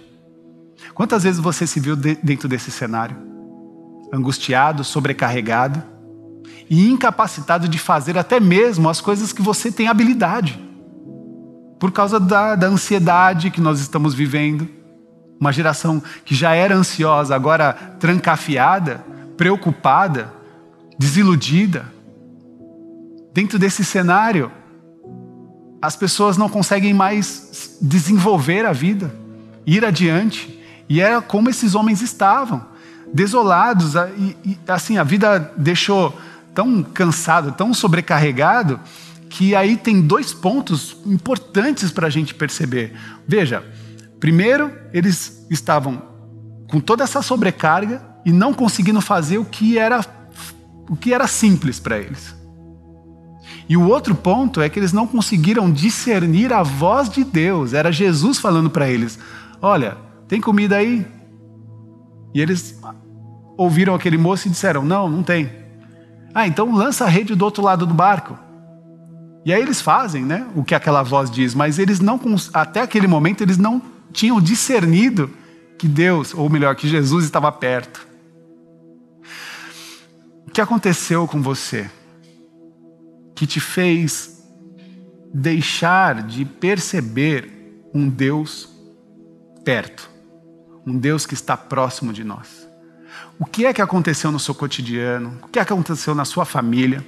Quantas 0.95 1.25
vezes 1.25 1.41
você 1.41 1.67
se 1.67 1.79
viu 1.79 1.95
de, 1.95 2.15
dentro 2.17 2.49
desse 2.49 2.71
cenário? 2.71 3.17
Angustiado, 4.13 4.83
sobrecarregado, 4.83 5.83
e 6.69 6.89
incapacitado 6.89 7.69
de 7.69 7.79
fazer 7.79 8.17
até 8.17 8.39
mesmo 8.39 8.89
as 8.89 9.01
coisas 9.01 9.33
que 9.33 9.43
você 9.43 9.73
tem 9.73 9.89
habilidade. 9.89 10.59
Por 11.81 11.91
causa 11.91 12.21
da, 12.21 12.55
da 12.55 12.69
ansiedade 12.69 13.51
que 13.51 13.61
nós 13.61 13.81
estamos 13.81 14.15
vivendo. 14.15 14.69
Uma 15.41 15.53
geração 15.53 16.03
que 16.25 16.35
já 16.35 16.55
era 16.55 16.77
ansiosa, 16.77 17.35
agora 17.35 17.73
trancafiada, 17.99 19.05
preocupada, 19.37 20.33
desiludida. 21.01 21.91
Dentro 23.33 23.59
desse 23.59 23.83
cenário, 23.83 24.53
as 25.81 25.97
pessoas 25.97 26.37
não 26.37 26.47
conseguem 26.47 26.93
mais 26.93 27.79
desenvolver 27.81 28.67
a 28.67 28.73
vida, 28.73 29.11
ir 29.67 29.83
adiante. 29.83 30.61
E 30.91 31.01
era 31.01 31.23
como 31.23 31.49
esses 31.49 31.75
homens 31.75 32.03
estavam. 32.03 32.69
desolados, 33.13 33.95
e, 34.45 34.59
assim, 34.69 34.99
a 34.99 35.03
vida 35.03 35.53
deixou 35.57 36.17
tão 36.55 36.83
cansado, 36.83 37.53
tão 37.53 37.73
sobrecarregado, 37.73 38.79
que 39.29 39.55
aí 39.55 39.77
tem 39.77 40.03
dois 40.03 40.33
pontos 40.33 40.97
importantes 41.07 41.91
para 41.91 42.09
a 42.09 42.11
gente 42.11 42.35
perceber. 42.35 42.95
Veja, 43.27 43.65
primeiro, 44.19 44.71
eles 44.93 45.47
estavam 45.51 46.03
com 46.69 46.79
toda 46.79 47.05
essa 47.05 47.23
sobrecarga 47.23 48.03
e 48.25 48.33
não 48.33 48.53
conseguindo 48.53 49.01
fazer 49.01 49.39
o 49.39 49.45
que 49.45 49.79
era, 49.79 50.05
o 50.91 50.97
que 50.97 51.15
era 51.15 51.29
simples 51.29 51.79
para 51.79 51.99
eles. 51.99 52.35
E 53.69 53.77
o 53.77 53.89
outro 53.89 54.13
ponto 54.13 54.61
é 54.61 54.69
que 54.69 54.77
eles 54.77 54.93
não 54.93 55.07
conseguiram 55.07 55.71
discernir 55.71 56.53
a 56.53 56.65
voz 56.65 57.09
de 57.09 57.23
Deus. 57.23 57.73
Era 57.73 57.93
Jesus 57.93 58.39
falando 58.39 58.69
para 58.69 58.91
eles: 58.91 59.17
Olha, 59.63 59.97
tem 60.27 60.41
comida 60.41 60.77
aí? 60.77 61.07
E 62.35 62.41
eles 62.41 62.77
ouviram 63.57 63.95
aquele 63.95 64.19
moço 64.19 64.49
e 64.49 64.51
disseram: 64.51 64.85
Não, 64.85 65.09
não 65.09 65.23
tem. 65.23 65.49
Ah, 66.35 66.49
então 66.49 66.75
lança 66.75 67.05
a 67.05 67.09
rede 67.09 67.37
do 67.37 67.45
outro 67.45 67.63
lado 67.63 67.87
do 67.87 67.95
barco. 67.95 68.37
E 69.47 69.53
aí 69.53 69.63
eles 69.63 69.81
fazem, 69.81 70.25
né, 70.25 70.47
o 70.55 70.63
que 70.63 70.75
aquela 70.75 71.03
voz 71.03 71.31
diz, 71.31 71.55
mas 71.55 71.79
eles 71.79 71.99
não 71.99 72.21
até 72.53 72.83
aquele 72.83 73.07
momento 73.07 73.41
eles 73.41 73.57
não 73.57 73.81
tinham 74.13 74.39
discernido 74.39 75.31
que 75.79 75.89
Deus, 75.89 76.35
ou 76.35 76.51
melhor, 76.51 76.75
que 76.75 76.87
Jesus 76.87 77.25
estava 77.25 77.51
perto. 77.51 78.10
Que 80.61 80.65
aconteceu 80.65 81.27
com 81.27 81.41
você 81.41 81.91
que 83.35 83.47
te 83.47 83.59
fez 83.59 84.45
deixar 85.33 86.23
de 86.23 86.45
perceber 86.45 87.51
um 87.95 88.07
Deus 88.11 88.69
perto, 89.65 90.11
um 90.87 90.99
Deus 90.99 91.25
que 91.25 91.33
está 91.33 91.57
próximo 91.57 92.13
de 92.13 92.23
nós? 92.23 92.69
O 93.39 93.47
que 93.47 93.65
é 93.65 93.73
que 93.73 93.81
aconteceu 93.81 94.31
no 94.31 94.39
seu 94.39 94.55
cotidiano? 94.55 95.39
O 95.43 95.49
que 95.49 95.59
é 95.59 95.65
que 95.65 95.73
aconteceu 95.73 96.15
na 96.15 96.27
sua 96.27 96.45
família? 96.45 97.03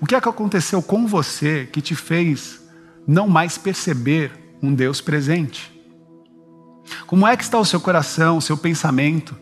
O 0.00 0.04
que 0.04 0.16
é 0.16 0.20
que 0.20 0.28
aconteceu 0.28 0.82
com 0.82 1.06
você 1.06 1.68
que 1.72 1.80
te 1.80 1.94
fez 1.94 2.60
não 3.06 3.28
mais 3.28 3.56
perceber 3.56 4.32
um 4.60 4.74
Deus 4.74 5.00
presente? 5.00 5.70
Como 7.06 7.24
é 7.24 7.36
que 7.36 7.44
está 7.44 7.56
o 7.56 7.64
seu 7.64 7.80
coração, 7.80 8.38
o 8.38 8.42
seu 8.42 8.58
pensamento? 8.58 9.36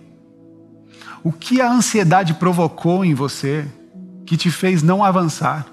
O 1.22 1.32
que 1.32 1.60
a 1.60 1.70
ansiedade 1.70 2.34
provocou 2.34 3.04
em 3.04 3.14
você 3.14 3.66
que 4.26 4.36
te 4.36 4.50
fez 4.50 4.82
não 4.82 5.02
avançar, 5.02 5.66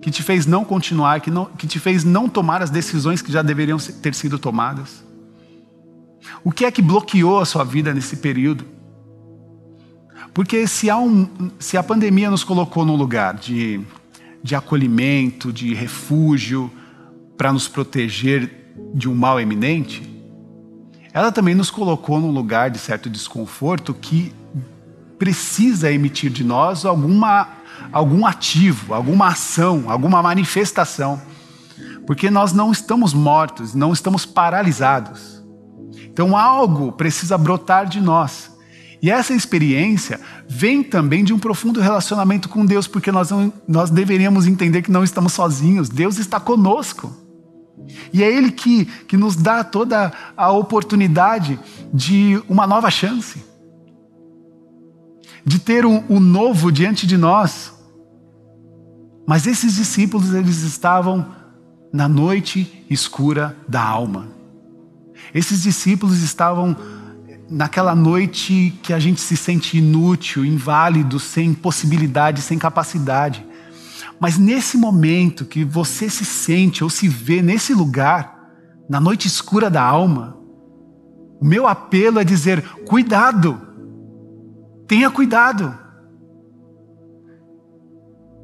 que 0.00 0.10
te 0.10 0.22
fez 0.22 0.46
não 0.46 0.64
continuar, 0.64 1.20
que, 1.20 1.30
não, 1.30 1.46
que 1.46 1.66
te 1.66 1.78
fez 1.78 2.04
não 2.04 2.28
tomar 2.28 2.62
as 2.62 2.70
decisões 2.70 3.22
que 3.22 3.32
já 3.32 3.42
deveriam 3.42 3.78
ter 3.78 4.14
sido 4.14 4.38
tomadas? 4.38 5.04
O 6.44 6.52
que 6.52 6.64
é 6.64 6.70
que 6.70 6.82
bloqueou 6.82 7.40
a 7.40 7.44
sua 7.44 7.64
vida 7.64 7.92
nesse 7.92 8.16
período? 8.16 8.64
Porque 10.32 10.66
se, 10.66 10.90
um, 10.92 11.28
se 11.58 11.76
a 11.76 11.82
pandemia 11.82 12.30
nos 12.30 12.44
colocou 12.44 12.84
num 12.84 12.96
lugar 12.96 13.34
de 13.34 13.84
de 14.42 14.56
acolhimento, 14.56 15.52
de 15.52 15.72
refúgio, 15.72 16.70
para 17.36 17.52
nos 17.52 17.68
proteger 17.68 18.74
de 18.92 19.08
um 19.08 19.14
mal 19.14 19.40
eminente, 19.40 20.02
ela 21.12 21.30
também 21.30 21.54
nos 21.54 21.70
colocou 21.70 22.20
num 22.20 22.30
lugar 22.30 22.70
de 22.70 22.78
certo 22.78 23.08
desconforto 23.08 23.94
que 23.94 24.32
precisa 25.22 25.92
emitir 25.92 26.32
de 26.32 26.42
nós 26.42 26.84
alguma, 26.84 27.46
algum 27.92 28.26
ativo, 28.26 28.92
alguma 28.92 29.28
ação, 29.28 29.84
alguma 29.86 30.20
manifestação. 30.20 31.22
Porque 32.04 32.28
nós 32.28 32.52
não 32.52 32.72
estamos 32.72 33.14
mortos, 33.14 33.72
não 33.72 33.92
estamos 33.92 34.26
paralisados. 34.26 35.40
Então 36.06 36.36
algo 36.36 36.90
precisa 36.90 37.38
brotar 37.38 37.86
de 37.86 38.00
nós. 38.00 38.50
E 39.00 39.12
essa 39.12 39.32
experiência 39.32 40.18
vem 40.48 40.82
também 40.82 41.22
de 41.22 41.32
um 41.32 41.38
profundo 41.38 41.80
relacionamento 41.80 42.48
com 42.48 42.66
Deus, 42.66 42.88
porque 42.88 43.12
nós, 43.12 43.30
não, 43.30 43.52
nós 43.68 43.90
deveríamos 43.90 44.48
entender 44.48 44.82
que 44.82 44.90
não 44.90 45.04
estamos 45.04 45.32
sozinhos, 45.34 45.88
Deus 45.88 46.18
está 46.18 46.40
conosco. 46.40 47.16
E 48.12 48.24
é 48.24 48.28
Ele 48.28 48.50
que, 48.50 48.86
que 49.06 49.16
nos 49.16 49.36
dá 49.36 49.62
toda 49.62 50.12
a 50.36 50.50
oportunidade 50.50 51.60
de 51.94 52.42
uma 52.48 52.66
nova 52.66 52.90
chance, 52.90 53.51
de 55.44 55.58
ter 55.58 55.84
o 55.84 56.20
novo 56.20 56.70
diante 56.70 57.06
de 57.06 57.16
nós. 57.16 57.72
Mas 59.26 59.46
esses 59.46 59.74
discípulos, 59.74 60.32
eles 60.32 60.62
estavam 60.62 61.26
na 61.92 62.08
noite 62.08 62.84
escura 62.88 63.56
da 63.68 63.82
alma. 63.82 64.28
Esses 65.34 65.62
discípulos 65.62 66.22
estavam 66.22 66.76
naquela 67.48 67.94
noite 67.94 68.72
que 68.82 68.92
a 68.92 68.98
gente 68.98 69.20
se 69.20 69.36
sente 69.36 69.78
inútil, 69.78 70.44
inválido, 70.44 71.20
sem 71.20 71.52
possibilidade, 71.52 72.40
sem 72.40 72.58
capacidade. 72.58 73.44
Mas 74.18 74.38
nesse 74.38 74.76
momento 74.76 75.44
que 75.44 75.64
você 75.64 76.08
se 76.08 76.24
sente 76.24 76.82
ou 76.82 76.88
se 76.88 77.08
vê 77.08 77.42
nesse 77.42 77.74
lugar, 77.74 78.50
na 78.88 79.00
noite 79.00 79.26
escura 79.26 79.68
da 79.68 79.82
alma, 79.82 80.36
o 81.40 81.44
meu 81.44 81.66
apelo 81.66 82.20
é 82.20 82.24
dizer: 82.24 82.62
cuidado, 82.86 83.60
tenha 84.92 85.10
cuidado. 85.10 85.74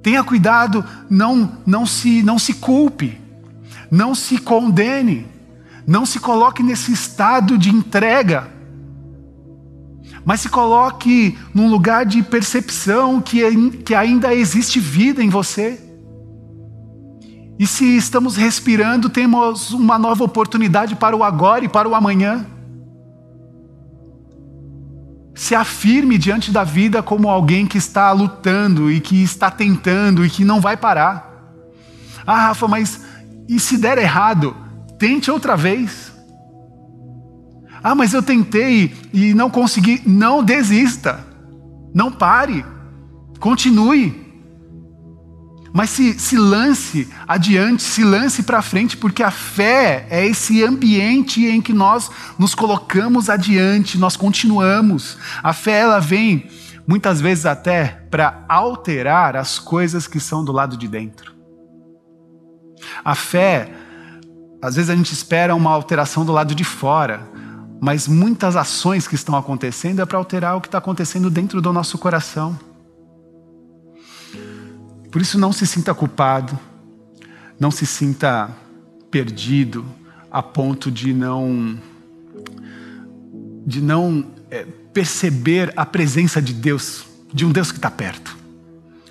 Tenha 0.03 0.25
cuidado, 0.25 0.83
não, 1.11 1.59
não, 1.67 1.85
se, 1.85 2.23
não 2.23 2.39
se 2.39 2.55
culpe, 2.55 3.21
não 3.91 4.15
se 4.15 4.39
condene, 4.39 5.27
não 5.87 6.07
se 6.07 6.19
coloque 6.19 6.63
nesse 6.63 6.91
estado 6.91 7.59
de 7.59 7.69
entrega 7.69 8.57
mas 10.25 10.43
se 10.43 10.49
coloque 10.51 11.39
num 11.55 11.71
lugar 11.71 12.05
de 12.05 12.23
percepção 12.23 13.19
que, 13.19 13.41
que 13.83 13.95
ainda 13.95 14.35
existe 14.35 14.79
vida 14.79 15.23
em 15.23 15.31
você. 15.31 15.81
E 17.59 17.67
se 17.67 17.97
estamos 17.97 18.37
respirando, 18.37 19.09
temos 19.09 19.73
uma 19.73 19.99
nova 19.99 20.25
oportunidade 20.25 20.95
para 20.97 21.17
o 21.17 21.25
agora 21.25 21.65
e 21.65 21.69
para 21.69 21.89
o 21.89 21.95
amanhã. 21.95 22.45
Se 25.39 25.55
afirme 25.55 26.19
diante 26.19 26.51
da 26.51 26.65
vida 26.65 27.01
como 27.01 27.29
alguém 27.29 27.65
que 27.65 27.79
está 27.79 28.11
lutando 28.11 28.91
e 28.91 28.99
que 28.99 29.23
está 29.23 29.53
tentando 29.53 30.27
e 30.27 30.29
que 30.29 30.45
não 30.45 30.61
vai 30.61 30.77
parar. 30.77 31.55
Ah, 32.27 32.49
Rafa, 32.49 32.67
mas 32.67 33.03
e 33.49 33.61
se 33.61 33.79
der 33.79 33.99
errado? 33.99 34.57
Tente 34.99 35.31
outra 35.31 35.57
vez. 35.57 36.13
Ah, 37.81 37.95
mas 37.95 38.13
eu 38.15 38.21
tentei 38.21 38.93
e 39.13 39.33
não 39.33 39.49
consegui. 39.49 40.03
Não 40.05 40.43
desista. 40.43 41.25
Não 41.95 42.11
pare. 42.11 42.67
Continue. 43.39 44.28
Mas 45.73 45.91
se, 45.91 46.19
se 46.19 46.37
lance 46.37 47.09
adiante, 47.27 47.83
se 47.83 48.03
lance 48.03 48.43
para 48.43 48.63
frente, 48.63 48.97
porque 48.97 49.23
a 49.23 49.31
fé 49.31 50.07
é 50.11 50.27
esse 50.27 50.65
ambiente 50.65 51.45
em 51.45 51.61
que 51.61 51.73
nós 51.73 52.11
nos 52.39 52.55
colocamos 52.55 53.29
adiante, 53.29 53.99
nós 53.99 54.17
continuamos. 54.17 55.19
A 55.43 55.53
fé 55.53 55.81
ela 55.81 56.01
vem 56.01 56.49
muitas 56.87 57.21
vezes 57.21 57.45
até 57.45 58.03
para 58.11 58.45
alterar 58.49 59.37
as 59.37 59.59
coisas 59.59 60.07
que 60.07 60.19
são 60.19 60.43
do 60.43 60.53
lado 60.53 60.77
de 60.77 60.89
dentro. 60.89 61.35
A 63.05 63.15
fé, 63.15 63.71
às 64.63 64.77
vezes 64.77 64.91
a 64.91 64.97
gente 64.97 65.13
espera 65.13 65.55
uma 65.55 65.71
alteração 65.71 66.25
do 66.25 66.33
lado 66.33 66.55
de 66.55 66.65
fora, 66.65 67.29
mas 67.81 68.09
muitas 68.09 68.57
ações 68.57 69.07
que 69.07 69.15
estão 69.15 69.37
acontecendo 69.37 70.01
é 70.01 70.07
para 70.07 70.19
alterar 70.19 70.57
o 70.57 70.61
que 70.61 70.69
está 70.69 70.79
acontecendo 70.79 71.29
dentro 71.31 71.61
do 71.61 71.73
nosso 71.73 71.99
coração. 71.99 72.59
Por 75.11 75.23
isso, 75.23 75.39
não 75.39 75.53
se 75.53 75.67
sinta 75.67 75.95
culpado, 75.95 76.59
não 77.59 77.71
se 77.71 77.87
sinta 77.87 78.51
perdido 79.11 79.85
a 80.31 80.43
ponto 80.43 80.91
de 80.91 81.13
não 81.13 81.79
de 83.67 83.83
não 83.83 84.25
é, 84.51 84.65
perceber 84.95 85.73
a 85.77 85.85
presença 85.85 86.41
de 86.41 86.55
Deus, 86.55 87.05
de 87.33 87.45
um 87.45 87.53
Deus 87.53 87.71
que 87.71 87.77
está 87.77 87.91
perto. 87.91 88.37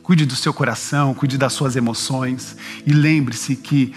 Cuide 0.02 0.26
do 0.26 0.36
seu 0.36 0.52
coração, 0.52 1.14
cuide 1.14 1.38
das 1.38 1.54
suas 1.54 1.76
emoções 1.76 2.58
e 2.86 2.92
lembre-se 2.92 3.56
que 3.56 3.94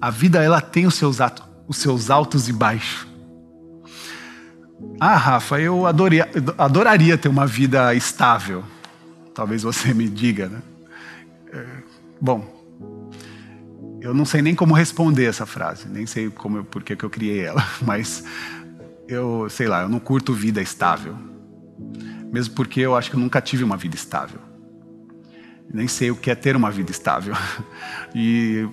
a 0.00 0.10
vida 0.10 0.40
ela 0.42 0.60
tem 0.60 0.86
os 0.86 0.94
seus, 0.94 1.20
atos, 1.20 1.44
os 1.66 1.78
seus 1.78 2.10
altos 2.10 2.48
e 2.48 2.52
baixos. 2.52 3.08
Ah, 5.00 5.16
Rafa, 5.16 5.60
eu 5.60 5.84
adoraria 5.86 7.18
ter 7.18 7.28
uma 7.28 7.46
vida 7.46 7.92
estável. 7.94 8.62
Talvez 9.34 9.62
você 9.62 9.92
me 9.92 10.08
diga, 10.08 10.48
né? 10.48 10.62
Bom, 12.24 12.42
eu 14.00 14.14
não 14.14 14.24
sei 14.24 14.40
nem 14.40 14.54
como 14.54 14.72
responder 14.72 15.26
essa 15.26 15.44
frase, 15.44 15.86
nem 15.90 16.06
sei 16.06 16.30
como, 16.30 16.64
por 16.64 16.82
que 16.82 16.94
eu 17.04 17.10
criei 17.10 17.40
ela, 17.40 17.62
mas 17.84 18.24
eu, 19.06 19.46
sei 19.50 19.66
lá, 19.66 19.82
eu 19.82 19.90
não 19.90 20.00
curto 20.00 20.32
vida 20.32 20.62
estável. 20.62 21.14
Mesmo 22.32 22.54
porque 22.54 22.80
eu 22.80 22.96
acho 22.96 23.10
que 23.10 23.16
eu 23.16 23.20
nunca 23.20 23.42
tive 23.42 23.62
uma 23.62 23.76
vida 23.76 23.94
estável 23.94 24.40
nem 25.72 25.88
sei 25.88 26.10
o 26.10 26.16
que 26.16 26.30
é 26.30 26.34
ter 26.34 26.54
uma 26.54 26.70
vida 26.70 26.90
estável. 26.90 27.34
E, 28.16 28.64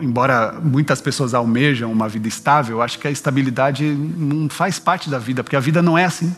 embora 0.00 0.60
muitas 0.62 1.00
pessoas 1.00 1.34
almejam 1.34 1.90
uma 1.90 2.08
vida 2.08 2.28
estável, 2.28 2.76
eu 2.76 2.82
acho 2.82 3.00
que 3.00 3.08
a 3.08 3.10
estabilidade 3.10 3.82
não 3.84 4.48
faz 4.48 4.78
parte 4.78 5.10
da 5.10 5.18
vida, 5.18 5.42
porque 5.42 5.56
a 5.56 5.60
vida 5.60 5.82
não 5.82 5.98
é 5.98 6.04
assim. 6.04 6.32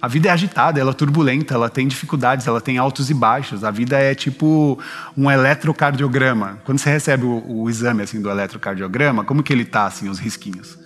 A 0.00 0.08
vida 0.08 0.28
é 0.28 0.32
agitada, 0.32 0.80
ela 0.80 0.92
é 0.92 0.94
turbulenta, 0.94 1.52
ela 1.52 1.68
tem 1.68 1.86
dificuldades, 1.86 2.46
ela 2.46 2.60
tem 2.60 2.78
altos 2.78 3.10
e 3.10 3.14
baixos. 3.14 3.64
A 3.64 3.70
vida 3.70 3.98
é 3.98 4.14
tipo 4.14 4.78
um 5.16 5.30
eletrocardiograma. 5.30 6.58
Quando 6.64 6.78
você 6.78 6.90
recebe 6.90 7.24
o, 7.24 7.44
o 7.46 7.68
exame 7.68 8.02
assim 8.02 8.20
do 8.20 8.30
eletrocardiograma, 8.30 9.24
como 9.24 9.42
que 9.42 9.52
ele 9.52 9.64
tá 9.64 9.84
assim, 9.84 10.08
os 10.08 10.18
risquinhos? 10.18 10.78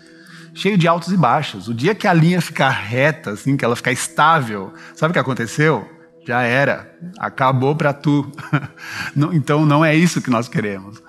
Cheio 0.53 0.77
de 0.77 0.89
altos 0.89 1.13
e 1.13 1.17
baixos. 1.17 1.69
O 1.69 1.75
dia 1.75 1.95
que 1.95 2.09
a 2.09 2.13
linha 2.13 2.41
ficar 2.41 2.71
reta, 2.71 3.31
assim, 3.31 3.57
que 3.57 3.65
ela 3.65 3.77
ficar 3.77 3.93
estável, 3.93 4.73
sabe 4.97 5.11
o 5.11 5.13
que 5.13 5.19
aconteceu? 5.19 5.89
Já 6.27 6.43
era, 6.43 6.93
acabou 7.19 7.77
para 7.77 7.93
tu. 7.93 8.33
então 9.33 9.65
não 9.65 9.85
é 9.85 9.95
isso 9.95 10.21
que 10.21 10.31
nós 10.31 10.49
queremos. 10.49 11.01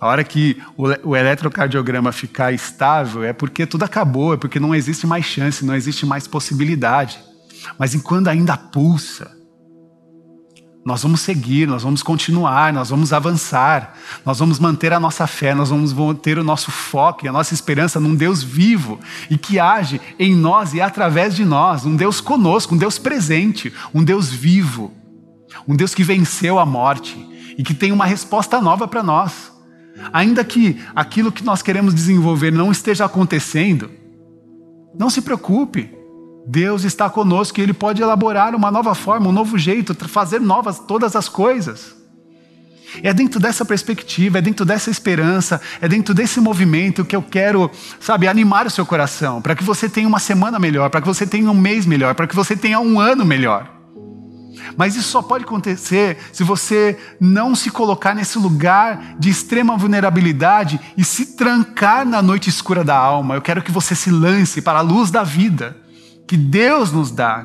A 0.00 0.06
hora 0.06 0.24
que 0.24 0.56
o, 0.78 1.14
eletrocardiograma 1.14 2.10
ficar 2.10 2.52
estável 2.52 3.22
é 3.22 3.34
porque 3.34 3.66
tudo 3.66 3.84
acabou, 3.84 4.32
é 4.32 4.36
porque 4.38 4.58
não 4.58 4.74
existe 4.74 5.06
mais 5.06 5.26
chance, 5.26 5.62
não 5.62 5.74
existe 5.74 6.06
mais 6.06 6.26
possibilidade. 6.26 7.18
Mas 7.78 7.94
enquanto 7.94 8.28
ainda 8.28 8.56
pulsa, 8.56 9.40
nós 10.84 11.02
vamos 11.02 11.20
seguir, 11.20 11.68
nós 11.68 11.82
vamos 11.82 12.02
continuar, 12.02 12.72
nós 12.72 12.88
vamos 12.88 13.12
avançar, 13.12 13.94
nós 14.24 14.38
vamos 14.38 14.58
manter 14.58 14.92
a 14.92 15.00
nossa 15.00 15.26
fé, 15.26 15.54
nós 15.54 15.68
vamos 15.68 15.92
ter 16.20 16.38
o 16.38 16.44
nosso 16.44 16.70
foco 16.70 17.24
e 17.24 17.28
a 17.28 17.32
nossa 17.32 17.52
esperança 17.52 18.00
num 18.00 18.14
Deus 18.14 18.42
vivo 18.42 18.98
e 19.28 19.36
que 19.36 19.58
age 19.58 20.00
em 20.18 20.34
nós 20.34 20.72
e 20.72 20.80
através 20.80 21.36
de 21.36 21.44
nós, 21.44 21.84
um 21.84 21.94
Deus 21.94 22.20
conosco, 22.20 22.74
um 22.74 22.78
Deus 22.78 22.98
presente, 22.98 23.72
um 23.94 24.02
Deus 24.02 24.30
vivo, 24.30 24.92
um 25.68 25.76
Deus 25.76 25.94
que 25.94 26.02
venceu 26.02 26.58
a 26.58 26.64
morte 26.64 27.18
e 27.58 27.62
que 27.62 27.74
tem 27.74 27.92
uma 27.92 28.06
resposta 28.06 28.58
nova 28.60 28.88
para 28.88 29.02
nós. 29.02 29.52
Ainda 30.14 30.42
que 30.42 30.80
aquilo 30.96 31.30
que 31.30 31.44
nós 31.44 31.60
queremos 31.60 31.92
desenvolver 31.92 32.50
não 32.50 32.72
esteja 32.72 33.04
acontecendo, 33.04 33.90
não 34.98 35.10
se 35.10 35.20
preocupe. 35.20 35.99
Deus 36.46 36.84
está 36.84 37.08
conosco 37.08 37.60
e 37.60 37.62
Ele 37.62 37.72
pode 37.72 38.02
elaborar 38.02 38.54
uma 38.54 38.70
nova 38.70 38.94
forma, 38.94 39.28
um 39.28 39.32
novo 39.32 39.58
jeito, 39.58 39.94
fazer 40.08 40.40
novas 40.40 40.78
todas 40.78 41.14
as 41.14 41.28
coisas. 41.28 42.00
É 43.02 43.14
dentro 43.14 43.38
dessa 43.38 43.64
perspectiva, 43.64 44.38
é 44.38 44.42
dentro 44.42 44.64
dessa 44.64 44.90
esperança, 44.90 45.60
é 45.80 45.86
dentro 45.86 46.12
desse 46.12 46.40
movimento 46.40 47.04
que 47.04 47.14
eu 47.14 47.22
quero, 47.22 47.70
sabe, 48.00 48.26
animar 48.26 48.66
o 48.66 48.70
seu 48.70 48.84
coração, 48.84 49.40
para 49.40 49.54
que 49.54 49.62
você 49.62 49.88
tenha 49.88 50.08
uma 50.08 50.18
semana 50.18 50.58
melhor, 50.58 50.90
para 50.90 51.00
que 51.00 51.06
você 51.06 51.26
tenha 51.26 51.50
um 51.50 51.54
mês 51.54 51.86
melhor, 51.86 52.14
para 52.14 52.26
que 52.26 52.34
você 52.34 52.56
tenha 52.56 52.80
um 52.80 52.98
ano 52.98 53.24
melhor. 53.24 53.78
Mas 54.76 54.96
isso 54.96 55.08
só 55.08 55.22
pode 55.22 55.44
acontecer 55.44 56.18
se 56.32 56.42
você 56.42 56.98
não 57.20 57.54
se 57.54 57.70
colocar 57.70 58.14
nesse 58.14 58.38
lugar 58.38 59.16
de 59.18 59.30
extrema 59.30 59.76
vulnerabilidade 59.76 60.80
e 60.96 61.04
se 61.04 61.36
trancar 61.36 62.04
na 62.04 62.20
noite 62.20 62.50
escura 62.50 62.82
da 62.82 62.96
alma. 62.96 63.34
Eu 63.34 63.42
quero 63.42 63.62
que 63.62 63.70
você 63.70 63.94
se 63.94 64.10
lance 64.10 64.60
para 64.60 64.78
a 64.78 64.82
luz 64.82 65.10
da 65.10 65.22
vida 65.22 65.79
que 66.30 66.36
Deus 66.36 66.92
nos 66.92 67.10
dá 67.10 67.44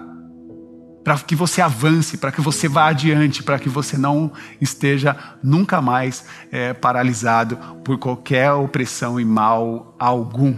para 1.04 1.18
que 1.18 1.36
você 1.36 1.60
avance, 1.60 2.20
para 2.20 2.32
que 2.32 2.40
você 2.40 2.68
vá 2.68 2.90
adiante, 2.90 3.42
para 3.42 3.58
que 3.58 3.68
você 3.68 3.98
não 3.98 4.32
esteja 4.62 5.18
nunca 5.42 5.82
mais 5.82 6.24
é, 6.52 6.72
paralisado 6.72 7.58
por 7.84 7.98
qualquer 7.98 8.52
opressão 8.52 9.20
e 9.20 9.26
mal 9.26 9.96
algum. 9.98 10.54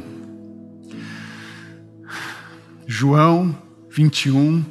João 2.85 3.57
21, 3.89 4.61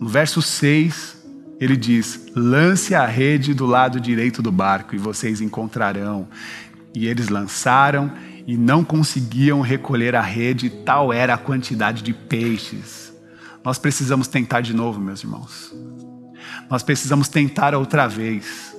no 0.00 0.08
verso 0.08 0.42
6, 0.42 1.24
ele 1.60 1.76
diz: 1.76 2.26
Lance 2.34 2.92
a 2.92 3.06
rede 3.06 3.54
do 3.54 3.66
lado 3.66 4.00
direito 4.00 4.42
do 4.42 4.50
barco 4.50 4.96
e 4.96 4.98
vocês 4.98 5.40
encontrarão. 5.40 6.26
E 6.92 7.06
eles 7.06 7.28
lançaram 7.28 8.10
e 8.46 8.56
não 8.56 8.84
conseguiam 8.84 9.60
recolher 9.60 10.14
a 10.14 10.20
rede, 10.20 10.70
tal 10.70 11.12
era 11.12 11.34
a 11.34 11.38
quantidade 11.38 12.02
de 12.02 12.12
peixes. 12.12 13.12
Nós 13.64 13.78
precisamos 13.78 14.28
tentar 14.28 14.60
de 14.60 14.72
novo, 14.72 15.00
meus 15.00 15.24
irmãos. 15.24 15.74
Nós 16.70 16.82
precisamos 16.82 17.28
tentar 17.28 17.74
outra 17.74 18.06
vez, 18.06 18.76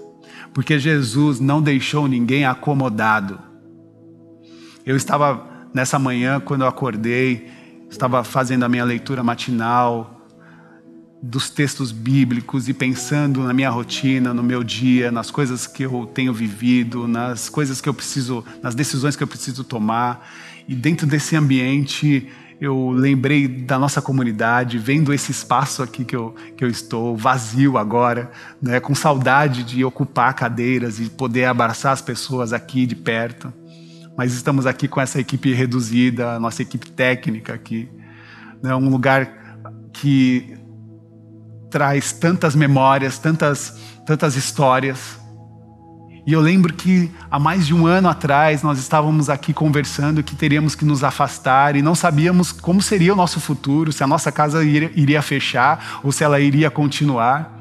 porque 0.54 0.80
Jesus 0.80 1.39
não 1.39 1.62
deixou 1.62 2.08
ninguém 2.08 2.46
acomodado. 2.46 3.39
Eu 4.86 4.96
estava 4.96 5.46
nessa 5.74 6.00
manhã, 6.00 6.39
quando 6.39 6.62
eu 6.62 6.68
acordei, 6.68 7.50
estava 7.89 8.24
fazendo 8.24 8.63
a 8.63 8.70
minha 8.70 8.86
leitura 8.86 9.22
matinal, 9.22 10.17
dos 11.22 11.50
textos 11.50 11.92
bíblicos 11.92 12.70
e 12.70 12.74
pensando 12.74 13.42
na 13.44 13.54
minha 13.54 13.70
rotina, 13.70 14.34
no 14.34 14.44
meu 14.44 14.64
dia, 14.64 15.12
nas 15.12 15.32
coisas 15.32 15.66
que 15.66 15.84
eu 15.84 16.10
tenho 16.14 16.34
vivido, 16.34 17.08
nas 17.08 17.50
coisas 17.50 17.82
que 17.82 17.90
eu 17.90 17.94
preciso, 17.94 18.44
nas 18.62 18.76
decisões 18.76 19.16
que 19.16 19.24
eu 19.24 19.28
preciso 19.28 19.64
tomar. 19.64 20.30
E 20.68 20.76
dentro 20.76 21.08
desse 21.08 21.36
ambiente, 21.36 22.28
eu 22.60 22.90
lembrei 22.90 23.48
da 23.48 23.80
nossa 23.80 24.02
comunidade, 24.02 24.78
vendo 24.78 25.14
esse 25.14 25.32
espaço 25.32 25.82
aqui 25.82 26.04
que 26.04 26.16
eu, 26.16 26.36
que 26.56 26.64
eu 26.64 26.70
estou, 26.70 27.16
vazio 27.16 27.78
agora, 27.78 28.32
né, 28.62 28.80
com 28.80 28.94
saudade 28.94 29.64
de 29.64 29.84
ocupar 29.84 30.34
cadeiras 30.34 31.00
e 31.00 31.10
poder 31.10 31.46
abraçar 31.46 31.94
as 31.94 32.02
pessoas 32.02 32.54
aqui 32.54 32.86
de 32.86 32.96
perto. 32.96 33.52
Mas 34.16 34.34
estamos 34.34 34.66
aqui 34.66 34.88
com 34.88 35.00
essa 35.00 35.20
equipe 35.20 35.54
reduzida, 35.54 36.40
nossa 36.40 36.64
equipe 36.64 36.90
técnica 36.92 37.54
aqui. 37.54 37.88
Né, 38.62 38.76
um 38.76 38.90
lugar 38.90 39.48
que 39.94 40.57
traz 41.70 42.12
tantas 42.12 42.56
memórias, 42.56 43.18
tantas, 43.18 43.78
tantas 44.06 44.36
histórias. 44.36 45.20
E 46.26 46.34
eu 46.34 46.42
lembro 46.42 46.74
que 46.74 47.10
há 47.32 47.40
mais 47.40 47.66
de 47.66 47.74
um 47.74 47.88
ano 47.88 48.10
atrás 48.10 48.62
nós 48.62 48.78
estávamos 48.80 49.30
aqui 49.30 49.54
conversando 49.54 50.22
que 50.22 50.36
teríamos 50.36 50.76
que 50.76 50.84
nos 50.84 51.02
afastar 51.02 51.78
e 51.78 51.82
não 51.82 51.96
sabíamos 51.96 52.52
como 52.52 52.82
seria 52.82 53.14
o 53.14 53.16
nosso 53.16 53.40
futuro, 53.40 53.94
se 53.94 54.04
a 54.04 54.08
nossa 54.08 54.30
casa 54.30 54.62
iria, 54.62 55.22
fechar 55.22 56.02
ou 56.04 56.12
se 56.12 56.26
ela 56.26 56.38
iria 56.40 56.70
continuar. 56.70 57.56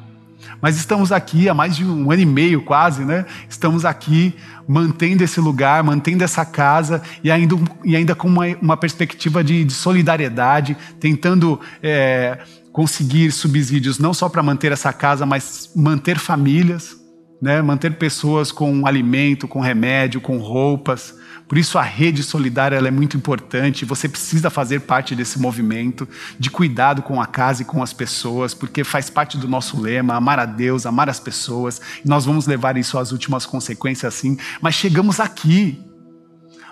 Mas 0.61 0.77
estamos 0.77 1.13
aqui 1.13 1.49
há 1.49 1.55
mais 1.55 1.77
de 1.77 1.85
um 1.85 2.11
ano 2.11 2.23
e 2.23 2.27
meio 2.27 2.61
quase, 2.63 3.05
né? 3.05 3.25
Estamos 3.49 3.85
aqui 3.85 4.35
mantendo 4.67 5.23
esse 5.23 5.41
lugar, 5.41 5.85
mantendo 5.85 6.25
essa 6.25 6.45
casa 6.45 7.01
e 7.23 7.31
ainda, 7.31 7.55
e 7.85 7.95
ainda 7.95 8.17
com 8.17 8.27
uma, 8.27 8.47
uma 8.61 8.77
perspectiva 8.77 9.45
de, 9.45 9.65
de 9.65 9.73
solidariedade, 9.73 10.77
tentando 10.99 11.61
é, 11.81 12.39
conseguir 12.77 13.33
subsídios 13.33 13.99
não 13.99 14.13
só 14.13 14.29
para 14.29 14.43
manter 14.43 14.71
essa 14.71 14.93
casa, 14.93 15.25
mas 15.25 15.71
manter 15.75 16.19
famílias, 16.19 16.95
né? 17.41 17.63
manter 17.63 17.97
pessoas 17.97 18.53
com 18.53 18.87
alimento, 18.87 19.49
com 19.49 19.61
remédio, 19.61 20.21
com 20.21 20.37
roupas. 20.37 21.15
Por 21.49 21.57
isso 21.57 21.79
a 21.79 21.83
rede 21.83 22.23
solidária 22.23 22.77
é 22.77 22.91
muito 22.91 23.17
importante. 23.17 23.87
Você 23.87 24.11
precisa 24.11 24.51
fazer 24.51 24.81
parte 24.81 25.17
desse 25.17 25.39
movimento 25.39 26.07
de 26.39 26.51
cuidado 26.51 27.01
com 27.01 27.19
a 27.19 27.25
casa 27.25 27.63
e 27.63 27.65
com 27.65 27.83
as 27.83 27.95
pessoas, 27.95 28.53
porque 28.53 28.85
faz 28.85 29.09
parte 29.09 29.39
do 29.39 29.49
nosso 29.49 29.81
lema: 29.81 30.15
amar 30.15 30.39
a 30.39 30.45
Deus, 30.45 30.85
amar 30.85 31.09
as 31.09 31.19
pessoas. 31.19 31.81
E 32.05 32.07
nós 32.07 32.27
vamos 32.27 32.47
levar 32.47 32.77
isso 32.77 32.99
às 32.99 33.11
últimas 33.11 33.47
consequências, 33.47 34.13
sim. 34.13 34.37
Mas 34.61 34.75
chegamos 34.75 35.19
aqui. 35.19 35.83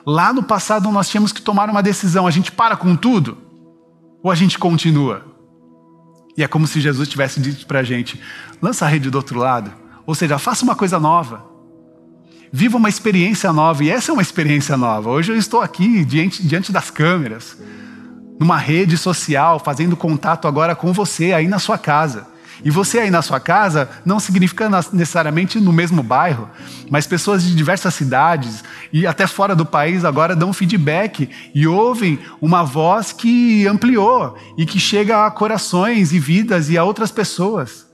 Lá 0.07 0.35
no 0.35 0.43
passado 0.43 0.93
nós 0.93 1.09
tínhamos 1.09 1.33
que 1.33 1.41
tomar 1.41 1.71
uma 1.71 1.83
decisão: 1.83 2.27
a 2.27 2.31
gente 2.31 2.53
para 2.53 2.77
com 2.77 2.95
tudo 2.95 3.39
ou 4.23 4.31
a 4.31 4.35
gente 4.35 4.59
continua? 4.59 5.34
E 6.37 6.43
é 6.43 6.49
como 6.49 6.67
se 6.67 6.81
Jesus 6.81 7.09
tivesse 7.09 7.41
dito 7.41 7.67
para 7.67 7.81
a 7.81 7.83
gente: 7.83 8.21
lança 8.61 8.85
a 8.85 8.89
rede 8.89 9.11
do 9.11 9.17
outro 9.17 9.39
lado. 9.39 9.73
Ou 10.07 10.15
seja, 10.15 10.39
faça 10.39 10.65
uma 10.65 10.75
coisa 10.75 10.99
nova. 10.99 11.45
Viva 12.53 12.77
uma 12.77 12.89
experiência 12.89 13.53
nova. 13.53 13.83
E 13.83 13.91
essa 13.91 14.11
é 14.11 14.13
uma 14.13 14.23
experiência 14.23 14.77
nova. 14.77 15.11
Hoje 15.11 15.33
eu 15.33 15.37
estou 15.37 15.61
aqui 15.61 16.05
diante, 16.05 16.47
diante 16.47 16.71
das 16.71 16.91
câmeras, 16.91 17.59
numa 18.39 18.57
rede 18.57 18.97
social, 18.97 19.59
fazendo 19.59 19.97
contato 19.97 20.47
agora 20.47 20.75
com 20.75 20.93
você 20.93 21.33
aí 21.33 21.49
na 21.49 21.59
sua 21.59 21.79
casa. 21.79 22.34
E 22.65 22.71
você 22.71 22.99
aí 22.99 23.11
na 23.11 23.21
sua 23.21 23.39
casa 23.39 23.91
não 24.05 24.19
significa 24.19 24.71
necessariamente 24.91 25.61
no 25.61 25.73
mesmo 25.73 26.03
bairro, 26.03 26.49
mas 26.91 27.07
pessoas 27.07 27.43
de 27.43 27.55
diversas 27.55 27.93
cidades 27.93 28.65
e 28.91 29.07
até 29.07 29.27
fora 29.27 29.55
do 29.55 29.67
país 29.67 30.05
agora 30.05 30.35
dão 30.35 30.53
feedback 30.53 31.29
e 31.55 31.67
ouvem 31.67 32.19
uma 32.41 32.63
voz 32.63 33.13
que 33.13 33.67
ampliou 33.67 34.37
e 34.57 34.65
que 34.65 34.81
chega 34.81 35.27
a 35.27 35.31
corações 35.31 36.13
e 36.13 36.19
vidas 36.19 36.71
e 36.71 36.79
a 36.79 36.85
outras 36.85 37.11
pessoas. 37.11 37.85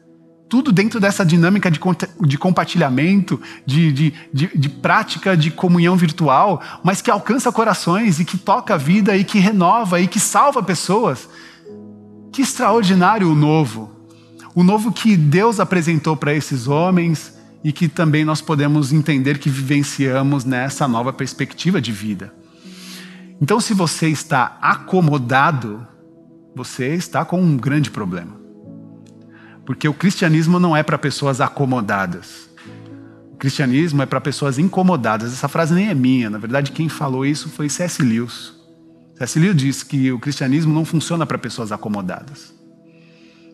Tudo 0.48 0.72
dentro 0.72 1.00
dessa 1.00 1.24
dinâmica 1.24 1.70
de, 1.70 1.80
de 2.22 2.38
compartilhamento, 2.38 3.40
de, 3.66 3.92
de, 3.92 4.14
de, 4.32 4.50
de 4.56 4.68
prática 4.68 5.36
de 5.36 5.50
comunhão 5.50 5.96
virtual, 5.96 6.60
mas 6.82 7.00
que 7.00 7.10
alcança 7.10 7.52
corações 7.52 8.18
e 8.20 8.24
que 8.24 8.36
toca 8.36 8.74
a 8.74 8.76
vida 8.76 9.16
e 9.16 9.24
que 9.24 9.38
renova 9.38 10.00
e 10.00 10.08
que 10.08 10.18
salva 10.18 10.62
pessoas. 10.62 11.28
Que 12.32 12.42
extraordinário 12.42 13.30
o 13.30 13.34
novo! 13.34 13.99
O 14.60 14.62
novo 14.62 14.92
que 14.92 15.16
Deus 15.16 15.58
apresentou 15.58 16.14
para 16.14 16.34
esses 16.34 16.68
homens 16.68 17.34
e 17.64 17.72
que 17.72 17.88
também 17.88 18.26
nós 18.26 18.42
podemos 18.42 18.92
entender 18.92 19.38
que 19.38 19.48
vivenciamos 19.48 20.44
nessa 20.44 20.86
nova 20.86 21.14
perspectiva 21.14 21.80
de 21.80 21.90
vida. 21.90 22.30
Então, 23.40 23.58
se 23.58 23.72
você 23.72 24.08
está 24.08 24.58
acomodado, 24.60 25.86
você 26.54 26.94
está 26.94 27.24
com 27.24 27.40
um 27.40 27.56
grande 27.56 27.90
problema. 27.90 28.38
Porque 29.64 29.88
o 29.88 29.94
cristianismo 29.94 30.60
não 30.60 30.76
é 30.76 30.82
para 30.82 30.98
pessoas 30.98 31.40
acomodadas. 31.40 32.50
O 33.32 33.36
cristianismo 33.36 34.02
é 34.02 34.06
para 34.06 34.20
pessoas 34.20 34.58
incomodadas. 34.58 35.32
Essa 35.32 35.48
frase 35.48 35.72
nem 35.72 35.88
é 35.88 35.94
minha, 35.94 36.28
na 36.28 36.36
verdade, 36.36 36.70
quem 36.70 36.86
falou 36.90 37.24
isso 37.24 37.48
foi 37.48 37.70
C.S. 37.70 38.02
Lewis. 38.02 38.52
C.S. 39.14 39.38
Lewis 39.38 39.56
disse 39.56 39.86
que 39.86 40.12
o 40.12 40.18
cristianismo 40.18 40.74
não 40.74 40.84
funciona 40.84 41.24
para 41.24 41.38
pessoas 41.38 41.72
acomodadas. 41.72 42.59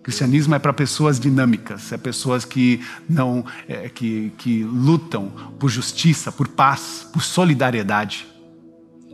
Cristianismo 0.06 0.54
é 0.54 0.58
para 0.60 0.72
pessoas 0.72 1.18
dinâmicas, 1.18 1.90
é 1.90 1.96
pessoas 1.98 2.44
que 2.44 2.80
não 3.10 3.44
é, 3.68 3.88
que, 3.88 4.32
que 4.38 4.62
lutam 4.62 5.32
por 5.58 5.68
justiça, 5.68 6.30
por 6.30 6.46
paz, 6.46 7.04
por 7.12 7.20
solidariedade. 7.20 8.24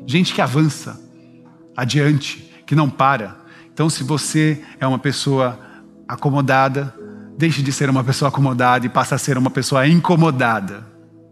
Gente 0.06 0.34
que 0.34 0.42
avança 0.42 1.00
adiante, 1.74 2.46
que 2.66 2.74
não 2.74 2.90
para. 2.90 3.38
Então, 3.72 3.88
se 3.88 4.04
você 4.04 4.62
é 4.78 4.86
uma 4.86 4.98
pessoa 4.98 5.58
acomodada, 6.06 6.94
deixe 7.38 7.62
de 7.62 7.72
ser 7.72 7.88
uma 7.88 8.04
pessoa 8.04 8.28
acomodada 8.28 8.84
e 8.84 8.90
passe 8.90 9.14
a 9.14 9.18
ser 9.18 9.38
uma 9.38 9.50
pessoa 9.50 9.88
incomodada. 9.88 10.86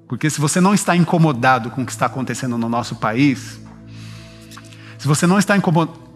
Porque 0.09 0.31
se 0.31 0.41
você 0.41 0.59
não 0.59 0.73
está 0.73 0.97
incomodado 0.97 1.69
com 1.71 1.83
o 1.83 1.85
que 1.85 1.93
está 1.93 2.07
acontecendo 2.07 2.57
no 2.57 2.67
nosso 2.71 2.97
país, 2.97 3.61
se 4.97 5.07
você 5.07 5.27
não 5.27 5.39
está 5.39 5.55
incomodado 5.55 6.10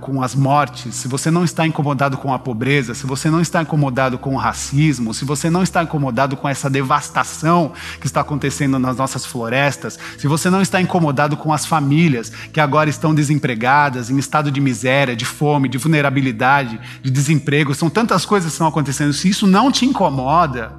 com 0.00 0.22
as 0.22 0.34
mortes, 0.34 0.94
se 0.94 1.08
você 1.08 1.30
não 1.30 1.42
está 1.42 1.66
incomodado 1.66 2.18
com 2.18 2.34
a 2.34 2.38
pobreza, 2.38 2.94
se 2.94 3.06
você 3.06 3.30
não 3.30 3.40
está 3.40 3.62
incomodado 3.62 4.18
com 4.18 4.34
o 4.34 4.38
racismo, 4.38 5.14
se 5.14 5.24
você 5.24 5.48
não 5.48 5.62
está 5.62 5.82
incomodado 5.82 6.36
com 6.36 6.46
essa 6.46 6.68
devastação 6.68 7.72
que 7.98 8.06
está 8.06 8.20
acontecendo 8.20 8.78
nas 8.78 8.96
nossas 8.96 9.24
florestas, 9.24 9.98
se 10.18 10.26
você 10.26 10.50
não 10.50 10.60
está 10.60 10.80
incomodado 10.80 11.36
com 11.36 11.52
as 11.52 11.64
famílias 11.64 12.30
que 12.52 12.60
agora 12.60 12.90
estão 12.90 13.14
desempregadas, 13.14 14.10
em 14.10 14.18
estado 14.18 14.50
de 14.50 14.60
miséria, 14.60 15.16
de 15.16 15.24
fome, 15.24 15.68
de 15.68 15.78
vulnerabilidade, 15.78 16.78
de 17.02 17.10
desemprego, 17.10 17.74
são 17.74 17.88
tantas 17.88 18.26
coisas 18.26 18.50
que 18.50 18.54
estão 18.54 18.66
acontecendo. 18.66 19.12
Se 19.12 19.28
isso 19.28 19.46
não 19.46 19.72
te 19.72 19.86
incomoda, 19.86 20.74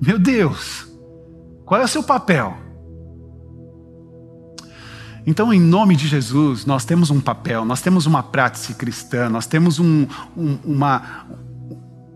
meu 0.00 0.18
Deus, 0.18 0.86
qual 1.64 1.80
é 1.80 1.84
o 1.84 1.88
seu 1.88 2.02
papel? 2.02 2.71
Então, 5.26 5.52
em 5.52 5.60
nome 5.60 5.94
de 5.94 6.08
Jesus, 6.08 6.66
nós 6.66 6.84
temos 6.84 7.10
um 7.10 7.20
papel, 7.20 7.64
nós 7.64 7.80
temos 7.80 8.06
uma 8.06 8.22
prática 8.22 8.74
cristã, 8.74 9.28
nós 9.28 9.46
temos 9.46 9.78
um, 9.78 10.06
um, 10.36 10.58
uma, 10.64 11.26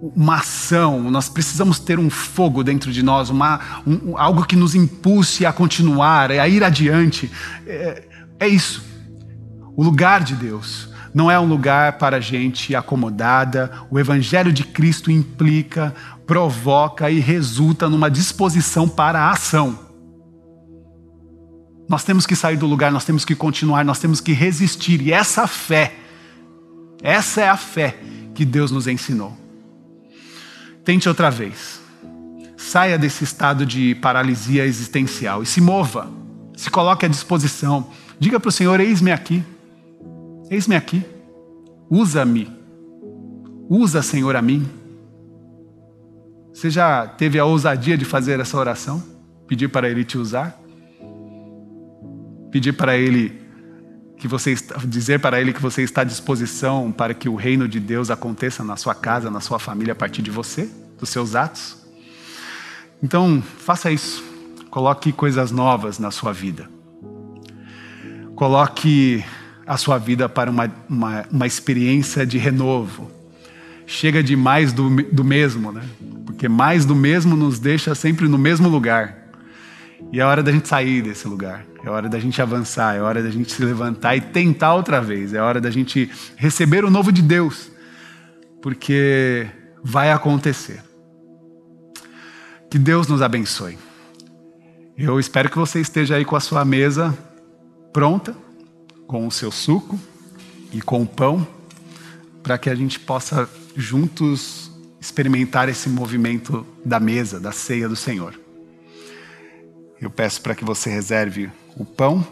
uma 0.00 0.36
ação, 0.36 1.10
nós 1.10 1.28
precisamos 1.28 1.78
ter 1.78 1.98
um 1.98 2.10
fogo 2.10 2.64
dentro 2.64 2.92
de 2.92 3.02
nós, 3.02 3.30
uma, 3.30 3.60
um, 3.86 4.18
algo 4.18 4.44
que 4.44 4.56
nos 4.56 4.74
impulse 4.74 5.46
a 5.46 5.52
continuar, 5.52 6.32
a 6.32 6.48
ir 6.48 6.64
adiante. 6.64 7.30
É, 7.66 8.02
é 8.40 8.48
isso. 8.48 8.84
O 9.76 9.84
lugar 9.84 10.24
de 10.24 10.34
Deus 10.34 10.88
não 11.14 11.30
é 11.30 11.38
um 11.38 11.46
lugar 11.46 11.94
para 11.94 12.20
gente 12.20 12.74
acomodada. 12.74 13.70
O 13.90 13.98
Evangelho 13.98 14.52
de 14.52 14.64
Cristo 14.64 15.10
implica 15.10 15.94
provoca 16.26 17.08
e 17.08 17.20
resulta 17.20 17.88
numa 17.88 18.10
disposição 18.10 18.88
para 18.88 19.20
a 19.20 19.30
ação. 19.30 19.85
Nós 21.88 22.02
temos 22.02 22.26
que 22.26 22.34
sair 22.34 22.56
do 22.56 22.66
lugar, 22.66 22.90
nós 22.90 23.04
temos 23.04 23.24
que 23.24 23.34
continuar, 23.34 23.84
nós 23.84 23.98
temos 23.98 24.20
que 24.20 24.32
resistir. 24.32 25.00
E 25.00 25.12
essa 25.12 25.46
fé, 25.46 25.94
essa 27.02 27.40
é 27.40 27.48
a 27.48 27.56
fé 27.56 27.96
que 28.34 28.44
Deus 28.44 28.70
nos 28.70 28.86
ensinou. 28.86 29.36
Tente 30.84 31.08
outra 31.08 31.30
vez. 31.30 31.80
Saia 32.56 32.98
desse 32.98 33.22
estado 33.22 33.64
de 33.64 33.94
paralisia 33.96 34.64
existencial 34.64 35.42
e 35.42 35.46
se 35.46 35.60
mova. 35.60 36.10
Se 36.56 36.70
coloque 36.70 37.06
à 37.06 37.08
disposição. 37.08 37.88
Diga 38.18 38.40
para 38.40 38.48
o 38.48 38.52
Senhor: 38.52 38.80
Eis-me 38.80 39.12
aqui. 39.12 39.44
Eis-me 40.50 40.74
aqui. 40.74 41.04
Usa-me. 41.88 42.50
Usa, 43.68 44.02
Senhor, 44.02 44.34
a 44.34 44.42
mim. 44.42 44.68
Você 46.52 46.70
já 46.70 47.06
teve 47.06 47.38
a 47.38 47.44
ousadia 47.44 47.98
de 47.98 48.04
fazer 48.04 48.40
essa 48.40 48.56
oração? 48.56 49.02
Pedir 49.46 49.68
para 49.68 49.88
Ele 49.88 50.04
te 50.04 50.16
usar? 50.16 50.58
Pedir 52.50 52.72
para 52.72 52.96
Ele 52.96 53.46
que 54.18 54.26
você 54.26 54.54
dizer 54.86 55.20
para 55.20 55.40
Ele 55.40 55.52
que 55.52 55.60
você 55.60 55.82
está 55.82 56.00
à 56.00 56.04
disposição 56.04 56.90
para 56.90 57.12
que 57.12 57.28
o 57.28 57.34
reino 57.34 57.68
de 57.68 57.78
Deus 57.78 58.10
aconteça 58.10 58.64
na 58.64 58.76
sua 58.76 58.94
casa, 58.94 59.30
na 59.30 59.40
sua 59.40 59.58
família 59.58 59.92
a 59.92 59.96
partir 59.96 60.22
de 60.22 60.30
você, 60.30 60.70
dos 60.98 61.10
seus 61.10 61.34
atos? 61.34 61.76
Então, 63.02 63.42
faça 63.58 63.90
isso. 63.90 64.24
Coloque 64.70 65.12
coisas 65.12 65.50
novas 65.50 65.98
na 65.98 66.10
sua 66.10 66.32
vida. 66.32 66.68
Coloque 68.34 69.24
a 69.66 69.76
sua 69.76 69.98
vida 69.98 70.28
para 70.28 70.50
uma, 70.50 70.70
uma, 70.88 71.24
uma 71.30 71.46
experiência 71.46 72.26
de 72.26 72.38
renovo. 72.38 73.10
Chega 73.86 74.22
de 74.22 74.34
mais 74.34 74.72
do, 74.72 75.02
do 75.12 75.24
mesmo, 75.24 75.72
né? 75.72 75.82
porque 76.36 76.48
mais 76.48 76.84
do 76.84 76.94
mesmo 76.94 77.34
nos 77.34 77.58
deixa 77.58 77.94
sempre 77.94 78.28
no 78.28 78.36
mesmo 78.36 78.68
lugar. 78.68 79.25
E 80.12 80.20
é 80.20 80.24
hora 80.24 80.42
da 80.42 80.52
gente 80.52 80.68
sair 80.68 81.02
desse 81.02 81.26
lugar, 81.26 81.64
é 81.82 81.90
hora 81.90 82.08
da 82.08 82.18
gente 82.18 82.40
avançar, 82.40 82.96
é 82.96 83.00
hora 83.00 83.22
da 83.22 83.30
gente 83.30 83.52
se 83.52 83.64
levantar 83.64 84.16
e 84.16 84.20
tentar 84.20 84.74
outra 84.74 85.00
vez, 85.00 85.32
é 85.32 85.40
hora 85.40 85.60
da 85.60 85.70
gente 85.70 86.10
receber 86.36 86.84
o 86.84 86.90
novo 86.90 87.10
de 87.10 87.22
Deus, 87.22 87.70
porque 88.60 89.46
vai 89.82 90.10
acontecer. 90.12 90.82
Que 92.70 92.78
Deus 92.78 93.06
nos 93.06 93.22
abençoe. 93.22 93.78
Eu 94.98 95.18
espero 95.20 95.50
que 95.50 95.58
você 95.58 95.80
esteja 95.80 96.16
aí 96.16 96.24
com 96.24 96.36
a 96.36 96.40
sua 96.40 96.64
mesa 96.64 97.16
pronta, 97.92 98.36
com 99.06 99.26
o 99.26 99.30
seu 99.30 99.50
suco 99.50 99.98
e 100.72 100.82
com 100.82 101.02
o 101.02 101.06
pão, 101.06 101.46
para 102.42 102.58
que 102.58 102.68
a 102.68 102.74
gente 102.74 103.00
possa 103.00 103.48
juntos 103.74 104.70
experimentar 105.00 105.68
esse 105.68 105.88
movimento 105.88 106.66
da 106.84 106.98
mesa, 106.98 107.38
da 107.38 107.52
ceia 107.52 107.88
do 107.88 107.96
Senhor. 107.96 108.45
Eu 110.00 110.10
peço 110.10 110.40
para 110.42 110.54
que 110.54 110.64
você 110.64 110.90
reserve 110.90 111.50
o 111.76 111.84
pão 111.84 112.26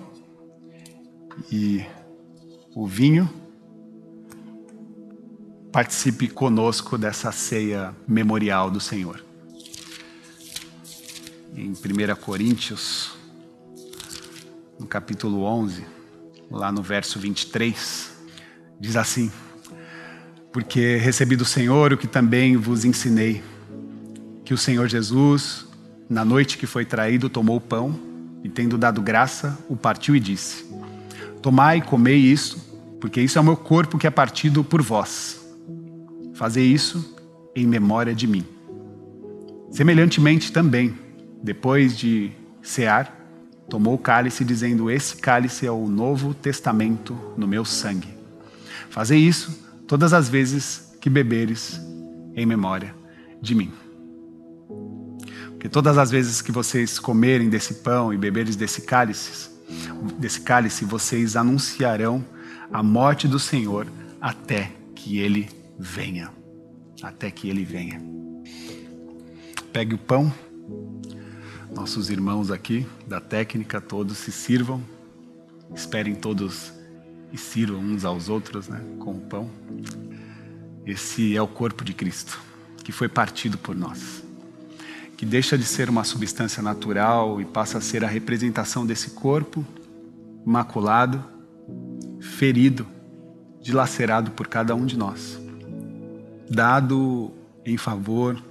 e 1.51 1.85
o 2.75 2.87
vinho. 2.87 3.29
Participe 5.73 6.29
conosco 6.29 6.97
dessa 6.97 7.33
ceia 7.33 7.95
memorial 8.07 8.71
do 8.71 8.81
Senhor. 8.81 9.25
Em 11.57 11.71
1 11.71 11.75
Coríntios, 12.21 13.17
no 14.79 14.87
capítulo 14.87 15.43
11, 15.43 15.85
lá 16.51 16.71
no 16.71 16.83
verso 16.83 17.19
23, 17.19 18.13
diz 18.79 18.97
assim: 18.97 19.31
porque 20.55 20.95
recebi 20.99 21.35
do 21.35 21.45
Senhor 21.45 21.93
o 21.93 21.99
que 21.99 22.07
também 22.07 22.57
vos 22.57 22.85
ensinei, 22.85 23.43
que 24.45 24.55
o 24.55 24.57
Senhor 24.57 24.87
Jesus, 24.87 25.64
na 26.09 26.25
noite 26.25 26.59
que 26.59 26.67
foi 26.67 26.85
traído, 26.85 27.29
tomou 27.29 27.57
o 27.57 27.61
pão 27.61 27.99
e, 28.43 28.49
tendo 28.49 28.77
dado 28.77 29.01
graça, 29.01 29.59
o 29.69 29.77
partiu 29.77 30.15
e 30.15 30.21
disse: 30.21 30.65
Tomai 31.41 31.79
e 31.79 31.83
comei 31.83 32.17
isso, 32.17 32.97
porque 33.01 33.21
isso 33.21 33.39
é 33.39 33.41
o 33.41 33.45
meu 33.45 33.57
corpo 33.57 33.99
que 33.99 34.07
é 34.07 34.11
partido 34.11 34.63
por 34.63 34.83
vós. 34.83 35.41
Fazei 36.35 36.65
isso 36.65 37.17
em 37.55 37.67
memória 37.67 38.15
de 38.15 38.27
mim. 38.27 38.45
Semelhantemente 39.71 40.53
também, 40.53 40.95
depois 41.43 41.97
de 41.97 42.33
cear, 42.63 43.13
tomou 43.69 43.95
o 43.95 43.99
cálice, 43.99 44.45
dizendo: 44.45 44.91
Esse 44.91 45.17
cálice 45.17 45.67
é 45.67 45.71
o 45.71 45.87
novo 45.87 46.35
testamento 46.35 47.19
no 47.37 47.47
meu 47.47 47.65
sangue. 47.65 48.09
Fazei 48.91 49.19
isso 49.19 49.65
todas 49.87 50.13
as 50.13 50.29
vezes 50.29 50.97
que 51.01 51.11
beberes 51.11 51.81
em 52.35 52.47
memória 52.47 52.95
de 53.41 53.55
mim. 53.55 53.73
Porque 55.65 55.73
todas 55.73 55.97
as 55.97 56.11
vezes 56.11 56.43
que 56.43 56.53
vocês 56.53 56.99
comerem 56.99 57.49
desse 57.49 57.77
pão 57.77 58.13
e 58.13 58.19
beberes 58.19 58.55
desse 58.55 58.83
cálice, 58.83 59.49
desse 60.19 60.43
cálice, 60.43 60.85
vocês 60.85 61.37
anunciarão 61.37 62.23
a 62.71 62.83
morte 62.83 63.27
do 63.27 63.39
Senhor 63.39 63.87
até 64.21 64.71
que 64.95 65.19
ele 65.19 65.49
venha. 65.79 66.31
Até 67.03 67.31
que 67.31 67.49
ele 67.49 67.65
venha. 67.65 67.99
Pegue 69.73 69.95
o 69.95 69.99
pão. 69.99 70.31
Nossos 71.75 72.11
irmãos 72.11 72.51
aqui 72.51 72.87
da 73.07 73.19
técnica 73.19 73.81
todos 73.81 74.19
se 74.19 74.31
sirvam. 74.31 74.83
Esperem 75.75 76.15
todos 76.15 76.75
e 77.33 77.39
sirvam 77.39 77.81
uns 77.81 78.05
aos 78.05 78.29
outros 78.29 78.69
né, 78.69 78.85
com 78.99 79.13
o 79.13 79.21
pão. 79.23 79.51
Esse 80.85 81.35
é 81.35 81.41
o 81.41 81.49
corpo 81.49 81.83
de 81.83 81.95
Cristo, 81.95 82.39
que 82.85 82.93
foi 82.93 83.09
partido 83.09 83.57
por 83.57 83.75
nós, 83.75 84.23
que 85.17 85.25
deixa 85.25 85.57
de 85.57 85.65
ser 85.65 85.89
uma 85.89 86.05
substância 86.05 86.63
natural 86.63 87.41
e 87.41 87.45
passa 87.45 87.79
a 87.79 87.81
ser 87.81 88.05
a 88.05 88.09
representação 88.09 88.85
desse 88.85 89.11
corpo 89.11 89.65
maculado, 90.45 91.25
ferido, 92.21 92.87
dilacerado 93.61 94.33
por 94.33 94.49
cada 94.49 94.75
um 94.75 94.85
de 94.85 94.97
nós, 94.99 95.41
dado 96.51 97.33
em 97.65 97.77
favor 97.77 98.43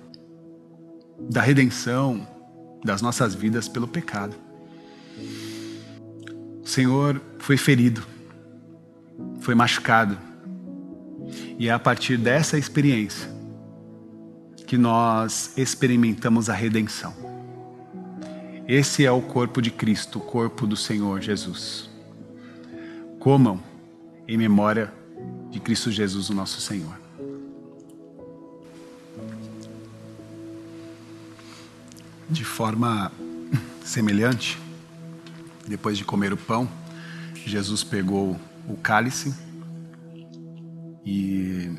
da 1.29 1.41
redenção 1.41 2.27
das 2.83 3.01
nossas 3.01 3.35
vidas 3.35 3.67
pelo 3.67 3.87
pecado. 3.87 4.35
O 6.63 6.67
Senhor 6.67 7.21
foi 7.39 7.57
ferido 7.57 8.13
foi 9.43 9.53
machucado. 9.53 10.17
E 11.59 11.67
é 11.67 11.71
a 11.71 11.79
partir 11.79 12.17
dessa 12.17 12.57
experiência 12.57 13.29
que 14.73 14.77
nós 14.79 15.53
experimentamos 15.55 16.49
a 16.49 16.53
redenção. 16.55 17.13
Esse 18.67 19.05
é 19.05 19.11
o 19.11 19.21
corpo 19.21 19.61
de 19.61 19.69
Cristo, 19.69 20.17
o 20.17 20.21
corpo 20.23 20.65
do 20.65 20.75
Senhor 20.75 21.21
Jesus. 21.21 21.87
Comam 23.19 23.61
em 24.27 24.35
memória 24.35 24.91
de 25.51 25.59
Cristo 25.59 25.91
Jesus, 25.91 26.31
o 26.31 26.33
nosso 26.33 26.59
Senhor. 26.59 26.99
De 32.27 32.43
forma 32.43 33.11
semelhante, 33.85 34.57
depois 35.67 35.99
de 35.99 36.03
comer 36.03 36.33
o 36.33 36.37
pão, 36.37 36.67
Jesus 37.45 37.83
pegou 37.83 38.39
o 38.67 38.75
cálice 38.77 39.35
e 41.05 41.71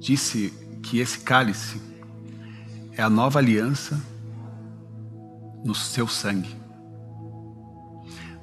disse 0.00 0.52
que 0.82 0.98
esse 0.98 1.20
cálice 1.20 1.91
é 2.96 3.02
a 3.02 3.08
nova 3.08 3.38
aliança 3.38 4.00
no 5.64 5.74
seu 5.74 6.06
sangue. 6.06 6.54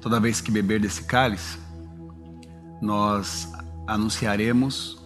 Toda 0.00 0.18
vez 0.18 0.40
que 0.40 0.50
beber 0.50 0.80
desse 0.80 1.04
cálice, 1.04 1.58
nós 2.80 3.50
anunciaremos 3.86 5.00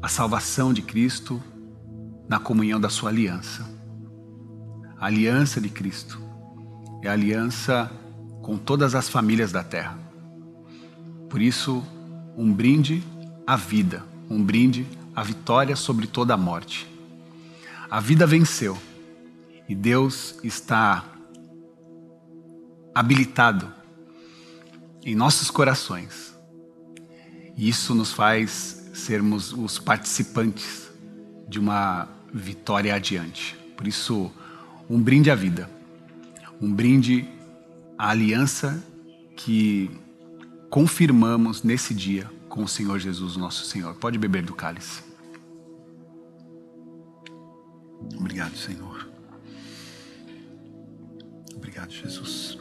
a 0.00 0.08
salvação 0.08 0.72
de 0.72 0.80
Cristo 0.80 1.42
na 2.28 2.38
comunhão 2.38 2.80
da 2.80 2.88
sua 2.88 3.10
aliança. 3.10 3.68
A 4.98 5.06
aliança 5.06 5.60
de 5.60 5.68
Cristo 5.68 6.20
é 7.02 7.08
a 7.08 7.12
aliança 7.12 7.90
com 8.42 8.56
todas 8.56 8.94
as 8.94 9.08
famílias 9.08 9.52
da 9.52 9.62
terra. 9.62 9.98
Por 11.28 11.42
isso, 11.42 11.84
um 12.36 12.52
brinde 12.52 13.02
à 13.46 13.56
vida, 13.56 14.04
um 14.30 14.42
brinde 14.42 14.86
à 15.14 15.22
vitória 15.22 15.76
sobre 15.76 16.06
toda 16.06 16.34
a 16.34 16.36
morte. 16.36 16.97
A 17.90 18.00
vida 18.00 18.26
venceu 18.26 18.76
e 19.66 19.74
Deus 19.74 20.38
está 20.44 21.04
habilitado 22.94 23.72
em 25.04 25.14
nossos 25.14 25.50
corações. 25.50 26.36
E 27.56 27.68
isso 27.68 27.94
nos 27.94 28.12
faz 28.12 28.90
sermos 28.92 29.52
os 29.52 29.78
participantes 29.78 30.90
de 31.48 31.58
uma 31.58 32.08
vitória 32.32 32.94
adiante. 32.94 33.56
Por 33.74 33.86
isso, 33.86 34.30
um 34.88 35.00
brinde 35.00 35.30
à 35.30 35.34
vida, 35.34 35.70
um 36.60 36.72
brinde 36.72 37.26
à 37.96 38.10
aliança 38.10 38.84
que 39.34 39.90
confirmamos 40.68 41.62
nesse 41.62 41.94
dia 41.94 42.30
com 42.48 42.64
o 42.64 42.68
Senhor 42.68 42.98
Jesus, 42.98 43.36
nosso 43.36 43.64
Senhor. 43.64 43.94
Pode 43.94 44.18
beber 44.18 44.42
do 44.42 44.54
cálice. 44.54 45.07
Obrigado, 48.18 48.56
Senhor. 48.56 49.08
Obrigado, 51.54 51.90
Jesus. 51.90 52.58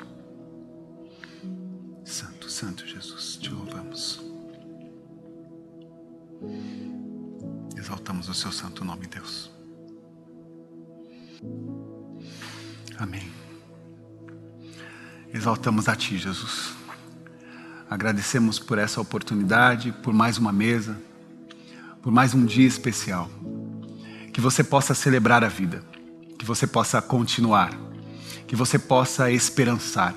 Santo, 2.04 2.50
Santo 2.50 2.86
Jesus, 2.86 3.38
te 3.38 3.50
louvamos. 3.50 4.21
Exaltamos 7.78 8.30
o 8.30 8.34
seu 8.34 8.52
santo 8.52 8.84
nome, 8.84 9.08
Deus. 9.08 9.52
Amém. 12.97 13.30
Exaltamos 15.34 15.88
a 15.88 15.95
Ti, 15.95 16.17
Jesus. 16.17 16.73
Agradecemos 17.89 18.60
por 18.60 18.78
essa 18.78 19.00
oportunidade, 19.00 19.91
por 20.04 20.13
mais 20.13 20.38
uma 20.38 20.52
mesa, 20.52 21.00
por 22.02 22.12
mais 22.12 22.34
um 22.34 22.45
dia 22.45 22.67
especial. 22.67 23.30
Que 24.38 24.41
você 24.41 24.63
possa 24.63 24.93
celebrar 24.93 25.43
a 25.43 25.47
vida, 25.47 25.82
que 26.38 26.45
você 26.45 26.67
possa 26.67 27.02
continuar, 27.02 27.71
que 28.45 28.56
você 28.56 28.78
possa 28.78 29.32
esperançar, 29.32 30.13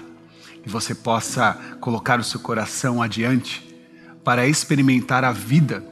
que 0.63 0.69
você 0.69 0.95
possa 0.95 1.55
colocar 1.81 2.21
o 2.21 2.23
seu 2.23 2.39
coração 2.39 3.01
adiante 3.01 3.67
para 4.23 4.47
experimentar 4.47 5.25
a 5.25 5.33
vida, 5.33 5.83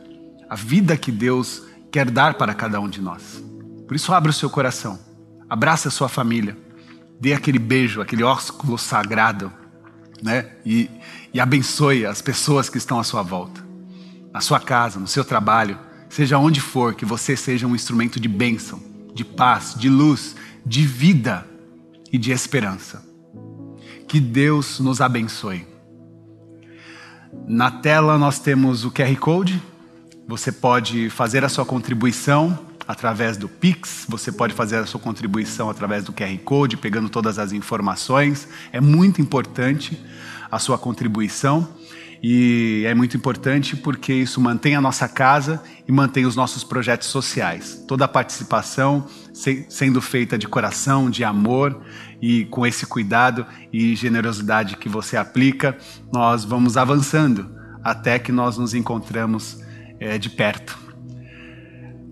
a 0.47 0.55
vida 0.55 0.95
que 0.95 1.11
Deus 1.11 1.63
quer 1.91 2.11
dar 2.11 2.35
para 2.35 2.53
cada 2.53 2.79
um 2.79 2.91
de 2.91 3.01
nós. 3.01 3.43
Por 3.87 3.97
isso, 3.97 4.13
abra 4.13 4.31
o 4.31 4.35
seu 4.35 4.51
coração, 4.51 4.99
abraça 5.49 5.89
a 5.89 5.91
sua 5.91 6.11
família, 6.11 6.55
dê 7.19 7.33
aquele 7.33 7.59
beijo, 7.59 8.03
aquele 8.03 8.25
ósculo 8.25 8.77
sagrado 8.77 9.51
né? 10.23 10.51
E, 10.67 10.91
e 11.33 11.41
abençoe 11.41 12.05
as 12.05 12.21
pessoas 12.21 12.69
que 12.69 12.79
estão 12.79 12.99
à 12.99 13.05
sua 13.05 13.23
volta, 13.23 13.65
na 14.33 14.41
sua 14.41 14.61
casa, 14.61 14.99
no 14.99 15.07
seu 15.07 15.25
trabalho, 15.25 15.79
seja 16.09 16.39
onde 16.39 16.61
for, 16.61 16.95
que 16.95 17.05
você 17.05 17.37
seja 17.37 17.67
um 17.67 17.75
instrumento 17.75 18.19
de 18.19 18.29
bênção, 18.29 18.81
de 19.15 19.25
paz, 19.25 19.75
de 19.77 19.89
luz, 19.89 20.35
de 20.65 20.87
vida 20.87 21.47
e 22.13 22.19
de 22.19 22.33
esperança. 22.33 23.05
Que 24.07 24.21
Deus 24.21 24.81
nos 24.81 25.01
abençoe. 25.01 25.67
Na 27.47 27.71
tela 27.71 28.17
nós 28.17 28.39
temos 28.39 28.85
o 28.85 28.91
QR 28.91 29.15
Code. 29.17 29.63
Você 30.27 30.51
pode 30.51 31.11
fazer 31.11 31.45
a 31.45 31.49
sua 31.49 31.65
contribuição 31.65 32.59
através 32.87 33.37
do 33.37 33.51
Pix, 33.51 34.07
você 34.09 34.33
pode 34.33 34.55
fazer 34.55 34.77
a 34.77 34.87
sua 34.87 34.99
contribuição 34.99 35.69
através 35.69 36.05
do 36.05 36.13
QR 36.13 36.39
Code, 36.43 36.79
pegando 36.79 37.11
todas 37.11 37.39
as 37.39 37.53
informações. 37.53 38.49
É 38.73 38.81
muito 38.81 39.21
importante 39.21 40.03
a 40.51 40.59
sua 40.59 40.79
contribuição 40.79 41.69
e 42.23 42.85
é 42.87 42.95
muito 42.95 43.17
importante 43.17 43.77
porque 43.77 44.13
isso 44.13 44.41
mantém 44.41 44.75
a 44.75 44.81
nossa 44.81 45.09
casa 45.09 45.63
e 45.87 45.93
mantém 45.93 46.27
os 46.27 46.35
nossos 46.35 46.65
projetos 46.65 47.09
sociais. 47.09 47.85
Toda 47.87 48.05
a 48.05 48.09
participação 48.09 49.07
sendo 49.69 50.01
feita 50.01 50.37
de 50.37 50.49
coração, 50.49 51.09
de 51.09 51.23
amor 51.23 51.81
e 52.21 52.45
com 52.47 52.67
esse 52.67 52.87
cuidado 52.87 53.47
e 53.73 53.95
generosidade 53.95 54.77
que 54.77 54.89
você 54.89 55.17
aplica, 55.17 55.77
nós 56.13 56.45
vamos 56.45 56.77
avançando 56.77 57.49
até 57.83 58.19
que 58.19 58.33
nós 58.33 58.59
nos 58.59 58.75
encontramos 58.75 59.61
é, 60.01 60.19
de 60.19 60.29
perto. 60.29 60.77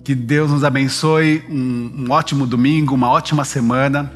Que 0.04 0.14
Deus 0.14 0.52
nos 0.52 0.62
abençoe, 0.62 1.44
um, 1.50 2.04
um 2.04 2.12
ótimo 2.12 2.46
domingo, 2.46 2.94
uma 2.94 3.10
ótima 3.10 3.44
semana. 3.44 4.12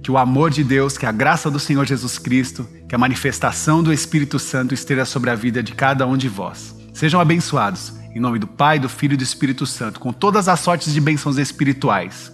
Que 0.00 0.10
o 0.10 0.18
amor 0.18 0.50
de 0.50 0.62
Deus, 0.62 0.96
que 0.96 1.06
a 1.06 1.10
graça 1.10 1.50
do 1.50 1.58
Senhor 1.58 1.84
Jesus 1.86 2.18
Cristo, 2.18 2.68
que 2.94 2.96
a 2.96 2.98
manifestação 2.98 3.82
do 3.82 3.92
Espírito 3.92 4.38
Santo 4.38 4.72
esteja 4.72 5.04
sobre 5.04 5.28
a 5.28 5.34
vida 5.34 5.60
de 5.64 5.74
cada 5.74 6.06
um 6.06 6.16
de 6.16 6.28
vós. 6.28 6.76
Sejam 6.92 7.20
abençoados, 7.20 7.92
em 8.14 8.20
nome 8.20 8.38
do 8.38 8.46
Pai, 8.46 8.78
do 8.78 8.88
Filho 8.88 9.14
e 9.14 9.16
do 9.16 9.24
Espírito 9.24 9.66
Santo, 9.66 9.98
com 9.98 10.12
todas 10.12 10.48
as 10.48 10.60
sortes 10.60 10.94
de 10.94 11.00
bênçãos 11.00 11.36
espirituais. 11.36 12.32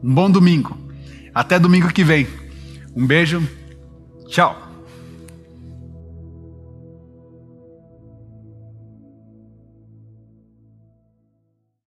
Um 0.00 0.14
bom 0.14 0.30
domingo. 0.30 0.78
Até 1.34 1.58
domingo 1.58 1.92
que 1.92 2.04
vem. 2.04 2.28
Um 2.94 3.04
beijo. 3.04 3.42
Tchau. 4.28 4.71